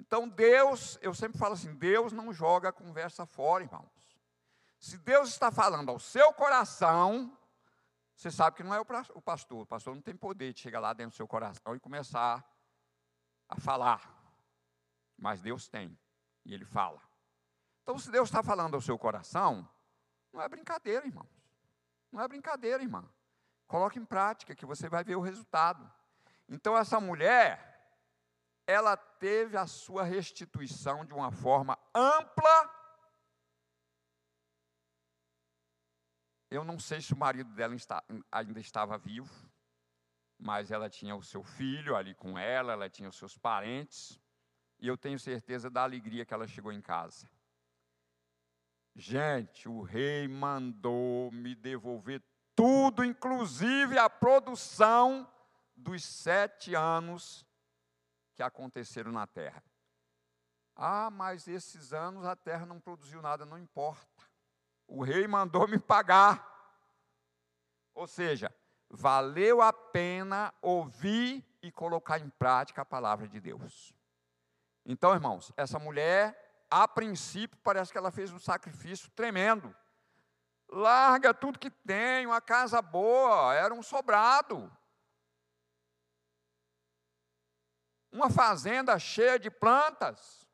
Então 0.00 0.26
Deus, 0.26 0.98
eu 1.02 1.12
sempre 1.14 1.38
falo 1.38 1.52
assim, 1.52 1.74
Deus 1.74 2.10
não 2.10 2.32
joga 2.32 2.70
a 2.70 2.72
conversa 2.72 3.26
fora, 3.26 3.62
irmãos. 3.62 4.18
Se 4.78 4.96
Deus 4.96 5.28
está 5.28 5.52
falando 5.52 5.90
ao 5.90 5.98
seu 5.98 6.32
coração, 6.32 7.36
você 8.16 8.30
sabe 8.30 8.56
que 8.56 8.62
não 8.62 8.74
é 8.74 8.80
o 8.80 8.84
pastor. 9.22 9.62
O 9.62 9.66
pastor 9.66 9.94
não 9.94 10.00
tem 10.00 10.16
poder 10.16 10.54
de 10.54 10.60
chegar 10.60 10.80
lá 10.80 10.94
dentro 10.94 11.12
do 11.12 11.16
seu 11.16 11.28
coração 11.28 11.76
e 11.76 11.80
começar 11.80 12.42
a 13.46 13.60
falar. 13.60 14.10
Mas 15.18 15.42
Deus 15.42 15.68
tem, 15.68 15.96
e 16.46 16.54
Ele 16.54 16.64
fala. 16.64 17.02
Então, 17.82 17.98
se 17.98 18.10
Deus 18.10 18.30
está 18.30 18.42
falando 18.42 18.74
ao 18.74 18.80
seu 18.80 18.98
coração, 18.98 19.68
não 20.32 20.40
é 20.40 20.48
brincadeira, 20.48 21.06
irmãos. 21.06 21.28
Não 22.10 22.22
é 22.22 22.26
brincadeira, 22.26 22.82
irmã. 22.82 23.06
Coloque 23.66 23.98
em 23.98 24.04
prática 24.04 24.54
que 24.54 24.64
você 24.64 24.88
vai 24.88 25.04
ver 25.04 25.16
o 25.16 25.20
resultado. 25.20 25.92
Então, 26.48 26.76
essa 26.76 26.98
mulher, 26.98 27.69
ela 28.70 28.96
teve 28.96 29.56
a 29.56 29.66
sua 29.66 30.04
restituição 30.04 31.04
de 31.04 31.12
uma 31.12 31.32
forma 31.32 31.76
ampla. 31.92 32.80
Eu 36.48 36.62
não 36.62 36.78
sei 36.78 37.00
se 37.00 37.12
o 37.12 37.16
marido 37.16 37.52
dela 37.52 37.74
ainda 38.30 38.60
estava 38.60 38.96
vivo, 38.96 39.32
mas 40.38 40.70
ela 40.70 40.88
tinha 40.88 41.16
o 41.16 41.22
seu 41.22 41.42
filho 41.42 41.96
ali 41.96 42.14
com 42.14 42.38
ela, 42.38 42.72
ela 42.72 42.88
tinha 42.88 43.08
os 43.08 43.16
seus 43.16 43.36
parentes, 43.36 44.20
e 44.78 44.86
eu 44.86 44.96
tenho 44.96 45.18
certeza 45.18 45.68
da 45.68 45.82
alegria 45.82 46.24
que 46.24 46.32
ela 46.32 46.46
chegou 46.46 46.72
em 46.72 46.80
casa. 46.80 47.28
Gente, 48.94 49.68
o 49.68 49.82
rei 49.82 50.28
mandou 50.28 51.30
me 51.32 51.54
devolver 51.56 52.22
tudo, 52.54 53.04
inclusive 53.04 53.98
a 53.98 54.08
produção 54.08 55.28
dos 55.76 56.04
sete 56.04 56.74
anos 56.74 57.46
que 58.40 58.42
aconteceram 58.42 59.12
na 59.12 59.26
terra. 59.26 59.62
Ah, 60.74 61.10
mas 61.10 61.46
esses 61.46 61.92
anos 61.92 62.24
a 62.24 62.34
terra 62.34 62.64
não 62.64 62.80
produziu 62.80 63.20
nada, 63.20 63.44
não 63.44 63.58
importa. 63.58 64.24
O 64.86 65.04
rei 65.04 65.28
mandou 65.28 65.68
me 65.68 65.78
pagar. 65.78 66.48
Ou 67.94 68.06
seja, 68.06 68.50
valeu 68.88 69.60
a 69.60 69.74
pena 69.74 70.54
ouvir 70.62 71.44
e 71.60 71.70
colocar 71.70 72.18
em 72.18 72.30
prática 72.30 72.80
a 72.80 72.84
palavra 72.84 73.28
de 73.28 73.38
Deus. 73.38 73.92
Então, 74.86 75.12
irmãos, 75.12 75.52
essa 75.54 75.78
mulher, 75.78 76.64
a 76.70 76.88
princípio, 76.88 77.58
parece 77.62 77.92
que 77.92 77.98
ela 77.98 78.10
fez 78.10 78.32
um 78.32 78.38
sacrifício 78.38 79.10
tremendo. 79.10 79.76
Larga 80.66 81.34
tudo 81.34 81.58
que 81.58 81.70
tem, 81.70 82.24
uma 82.24 82.40
casa 82.40 82.80
boa, 82.80 83.52
era 83.52 83.74
um 83.74 83.82
sobrado. 83.82 84.74
Uma 88.12 88.28
fazenda 88.28 88.98
cheia 88.98 89.38
de 89.38 89.50
plantas, 89.50 90.48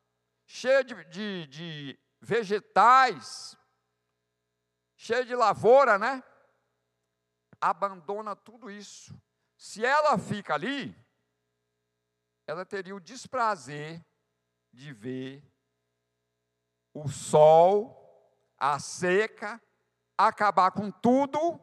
cheia 0.45 0.83
de, 0.83 1.03
de, 1.05 1.47
de 1.47 1.99
vegetais, 2.21 3.57
cheia 4.95 5.25
de 5.25 5.35
lavoura, 5.35 5.97
né? 5.97 6.23
Abandona 7.59 8.35
tudo 8.35 8.69
isso. 8.69 9.19
Se 9.57 9.83
ela 9.83 10.17
fica 10.17 10.53
ali, 10.53 10.95
ela 12.45 12.65
teria 12.65 12.95
o 12.95 12.99
desprazer 12.99 14.05
de 14.71 14.93
ver 14.93 15.43
o 16.93 17.09
sol, 17.09 17.95
a 18.57 18.79
seca, 18.79 19.61
acabar 20.17 20.71
com 20.71 20.91
tudo 20.91 21.59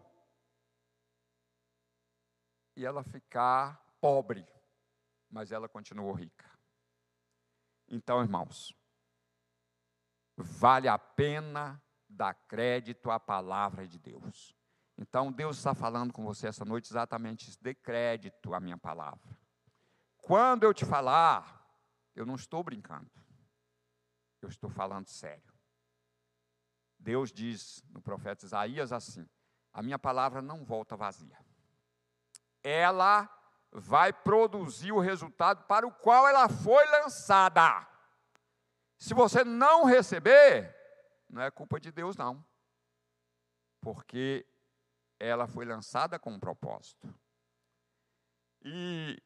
e 2.76 2.84
ela 2.84 3.04
ficar 3.04 3.80
pobre 4.00 4.53
mas 5.34 5.50
ela 5.50 5.68
continuou 5.68 6.12
rica. 6.12 6.48
Então, 7.88 8.22
irmãos, 8.22 8.72
vale 10.36 10.86
a 10.86 10.96
pena 10.96 11.82
dar 12.08 12.34
crédito 12.46 13.10
à 13.10 13.18
palavra 13.18 13.88
de 13.88 13.98
Deus. 13.98 14.54
Então, 14.96 15.32
Deus 15.32 15.56
está 15.56 15.74
falando 15.74 16.12
com 16.12 16.24
você 16.24 16.46
essa 16.46 16.64
noite 16.64 16.88
exatamente 16.88 17.50
isso, 17.50 17.58
dê 17.60 17.74
crédito 17.74 18.54
à 18.54 18.60
minha 18.60 18.78
palavra. 18.78 19.36
Quando 20.18 20.62
eu 20.62 20.72
te 20.72 20.86
falar, 20.86 21.68
eu 22.14 22.24
não 22.24 22.36
estou 22.36 22.62
brincando, 22.62 23.10
eu 24.40 24.48
estou 24.48 24.70
falando 24.70 25.08
sério. 25.08 25.52
Deus 26.96 27.32
diz 27.32 27.82
no 27.90 28.00
profeta 28.00 28.46
Isaías 28.46 28.92
assim: 28.92 29.28
a 29.72 29.82
minha 29.82 29.98
palavra 29.98 30.40
não 30.40 30.64
volta 30.64 30.96
vazia. 30.96 31.36
Ela 32.62 33.28
vai 33.74 34.12
produzir 34.12 34.92
o 34.92 35.00
resultado 35.00 35.64
para 35.64 35.84
o 35.84 35.92
qual 35.92 36.28
ela 36.28 36.48
foi 36.48 36.86
lançada. 36.86 37.86
Se 38.96 39.12
você 39.12 39.42
não 39.42 39.84
receber, 39.84 40.72
não 41.28 41.42
é 41.42 41.50
culpa 41.50 41.80
de 41.80 41.90
Deus, 41.90 42.16
não. 42.16 42.44
Porque 43.80 44.46
ela 45.18 45.48
foi 45.48 45.64
lançada 45.64 46.18
com 46.20 46.30
um 46.30 46.38
propósito. 46.38 47.12
E 48.62 49.20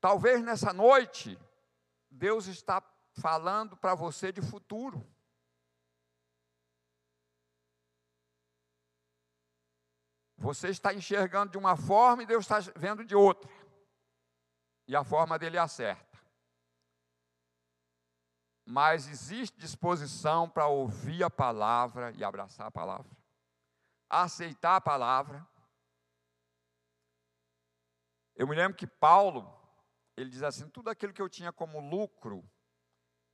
talvez 0.00 0.42
nessa 0.42 0.72
noite, 0.72 1.38
Deus 2.10 2.46
está 2.46 2.82
falando 3.12 3.76
para 3.76 3.94
você 3.94 4.32
de 4.32 4.40
futuro. 4.40 5.06
Você 10.38 10.68
está 10.68 10.92
enxergando 10.92 11.52
de 11.52 11.58
uma 11.58 11.76
forma 11.76 12.22
e 12.22 12.26
Deus 12.26 12.44
está 12.44 12.58
vendo 12.76 13.04
de 13.04 13.14
outra. 13.14 13.50
E 14.86 14.94
a 14.94 15.04
forma 15.04 15.38
dele 15.38 15.58
acerta. 15.58 16.16
Mas 18.64 19.08
existe 19.08 19.58
disposição 19.58 20.48
para 20.48 20.66
ouvir 20.66 21.22
a 21.22 21.30
palavra 21.30 22.12
e 22.12 22.24
abraçar 22.24 22.66
a 22.66 22.70
palavra. 22.70 23.10
Aceitar 24.08 24.76
a 24.76 24.80
palavra. 24.80 25.46
Eu 28.34 28.46
me 28.46 28.54
lembro 28.54 28.76
que 28.76 28.86
Paulo, 28.86 29.52
ele 30.16 30.30
diz 30.30 30.42
assim: 30.42 30.68
tudo 30.68 30.90
aquilo 30.90 31.12
que 31.12 31.22
eu 31.22 31.28
tinha 31.28 31.52
como 31.52 31.80
lucro, 31.80 32.48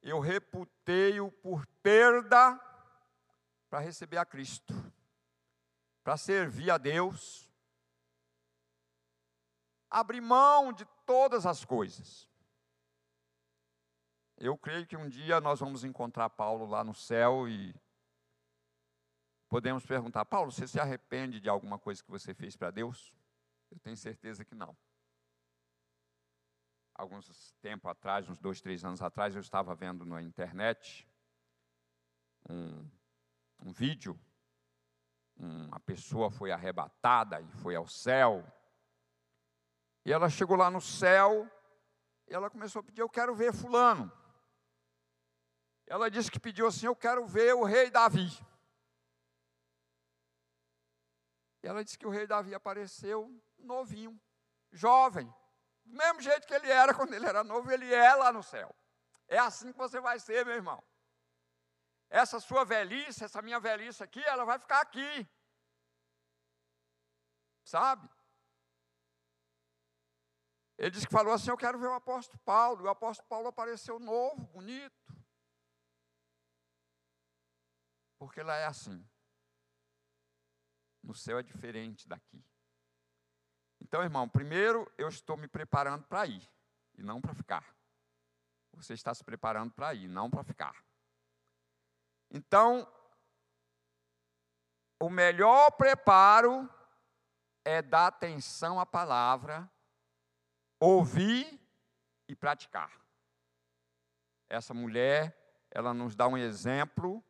eu 0.03 0.21
reputei-o 0.21 1.31
por 1.31 1.67
perda 1.83 2.59
para 3.69 3.81
receber 3.81 4.19
a 4.19 4.25
Cristo 4.25 4.75
para 6.03 6.17
servir 6.17 6.71
a 6.71 6.79
Deus, 6.79 7.49
abrir 9.93 10.21
mão 10.21 10.73
de 10.73 10.85
todas 11.07 11.47
as 11.47 11.65
coisas. 11.65 12.29
Eu 14.37 14.57
creio 14.57 14.87
que 14.87 14.97
um 14.97 15.09
dia 15.09 15.41
nós 15.41 15.61
vamos 15.61 15.85
encontrar 15.85 16.31
Paulo 16.31 16.67
lá 16.67 16.83
no 16.83 16.95
céu 16.95 17.49
e 17.49 17.75
podemos 19.49 19.87
perguntar: 19.87 20.25
Paulo, 20.25 20.51
você 20.51 20.67
se 20.67 20.81
arrepende 20.81 21.41
de 21.41 21.49
alguma 21.49 21.79
coisa 21.79 22.03
que 22.03 22.11
você 22.11 22.35
fez 22.35 22.57
para 22.57 22.71
Deus? 22.71 23.15
Eu 23.71 23.79
tenho 23.79 23.97
certeza 23.97 24.45
que 24.45 24.55
não. 24.55 24.77
Alguns 26.95 27.55
tempo 27.63 27.89
atrás, 27.89 28.29
uns 28.29 28.39
dois, 28.39 28.61
três 28.61 28.85
anos 28.85 29.01
atrás, 29.01 29.35
eu 29.35 29.41
estava 29.41 29.75
vendo 29.75 30.05
na 30.05 30.21
internet 30.21 31.09
um, 32.49 32.91
um 33.61 33.73
vídeo 33.73 34.19
uma 35.37 35.81
pessoa 35.81 36.31
foi 36.31 36.53
arrebatada 36.53 37.41
e 37.41 37.49
foi 37.53 37.75
ao 37.75 37.87
céu. 37.87 38.45
E 40.05 40.13
ela 40.13 40.29
chegou 40.29 40.57
lá 40.57 40.71
no 40.71 40.81
céu 40.81 41.51
e 42.27 42.35
ela 42.35 42.51
começou 42.51 42.81
a 42.81 42.83
pedir: 42.83 43.01
Eu 43.01 43.09
quero 43.09 43.35
ver 43.35 43.53
Fulano. 43.53 44.11
Ela 45.87 46.11
disse 46.11 46.31
que 46.31 46.41
pediu 46.41 46.67
assim: 46.67 46.87
Eu 46.87 46.97
quero 46.97 47.27
ver 47.27 47.55
o 47.55 47.65
rei 47.65 47.91
Davi. 47.91 48.29
E 51.63 51.69
ela 51.69 51.85
disse 51.85 51.99
que 51.99 52.07
o 52.07 52.11
rei 52.11 52.27
Davi 52.27 52.55
apareceu 52.55 53.31
novinho, 53.59 54.21
jovem, 54.73 55.33
do 55.85 55.97
mesmo 55.97 56.21
jeito 56.21 56.47
que 56.47 56.55
ele 56.55 56.69
era 56.69 56.93
quando 56.97 57.15
ele 57.15 57.27
era 57.27 57.45
novo, 57.45 57.71
ele 57.71 57.93
é 57.93 58.15
lá 58.15 58.33
no 58.33 58.43
céu. 58.43 58.75
É 59.29 59.39
assim 59.39 59.73
que 59.73 59.79
você 59.79 60.01
vai 60.01 60.19
ser, 60.19 60.45
meu 60.45 60.55
irmão 60.55 60.83
essa 62.13 62.39
sua 62.39 62.63
velhice, 62.63 63.25
essa 63.25 63.41
minha 63.41 63.59
velhice 63.59 64.03
aqui, 64.03 64.23
ela 64.25 64.45
vai 64.45 64.59
ficar 64.59 64.83
aqui. 64.83 65.27
Sabe? 67.65 68.07
Ele 70.83 70.91
disse 70.91 71.07
que 71.07 71.13
falou 71.13 71.33
assim: 71.33 71.49
Eu 71.49 71.57
quero 71.57 71.79
ver 71.79 71.87
o 71.87 71.95
apóstolo 71.95 72.41
Paulo. 72.41 72.83
E 72.83 72.89
o 72.89 72.91
apóstolo 72.91 73.29
Paulo 73.29 73.47
apareceu 73.47 74.01
novo, 74.01 74.45
bonito. 74.47 75.15
Porque 78.19 78.43
lá 78.43 78.57
é 78.57 78.67
assim. 78.67 79.09
No 81.01 81.15
céu 81.15 81.39
é 81.39 81.43
diferente 81.43 82.09
daqui. 82.09 82.45
Então, 83.81 84.03
irmão, 84.03 84.29
primeiro 84.29 84.93
eu 84.99 85.09
estou 85.09 85.37
me 85.37 85.47
preparando 85.47 86.05
para 86.09 86.27
ir 86.27 86.51
e 86.95 87.03
não 87.03 87.21
para 87.21 87.33
ficar. 87.33 87.77
Você 88.73 88.95
está 88.95 89.15
se 89.15 89.23
preparando 89.23 89.73
para 89.73 89.95
ir, 89.95 90.09
não 90.09 90.29
para 90.29 90.43
ficar. 90.43 90.85
Então, 92.29 92.93
o 95.01 95.09
melhor 95.09 95.71
preparo 95.73 96.69
é 97.65 97.81
dar 97.81 98.09
atenção 98.09 98.81
à 98.81 98.87
palavra, 98.87 99.71
ouvir 100.83 101.61
e 102.29 102.35
praticar. 102.35 102.91
Essa 104.49 104.75
mulher, 104.75 105.37
ela 105.71 105.95
nos 105.95 106.17
dá 106.17 106.27
um 106.27 106.37
exemplo 106.37 107.25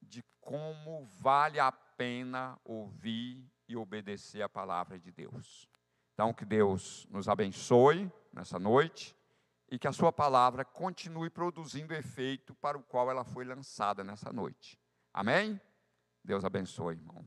de 0.00 0.24
como 0.40 1.06
vale 1.20 1.60
a 1.60 1.70
pena 1.70 2.58
ouvir 2.64 3.48
e 3.68 3.76
obedecer 3.76 4.42
a 4.42 4.48
palavra 4.48 4.98
de 4.98 5.12
Deus. 5.12 5.68
Então, 6.14 6.34
que 6.34 6.44
Deus 6.44 7.06
nos 7.08 7.28
abençoe 7.28 8.10
nessa 8.32 8.58
noite 8.58 9.16
e 9.70 9.78
que 9.78 9.86
a 9.86 9.92
sua 9.92 10.12
palavra 10.12 10.64
continue 10.64 11.30
produzindo 11.30 11.94
efeito 11.94 12.54
para 12.56 12.76
o 12.76 12.82
qual 12.82 13.08
ela 13.08 13.24
foi 13.24 13.44
lançada 13.44 14.02
nessa 14.02 14.32
noite. 14.32 14.78
Amém? 15.14 15.60
Deus 16.24 16.44
abençoe, 16.44 16.96
irmão. 16.96 17.20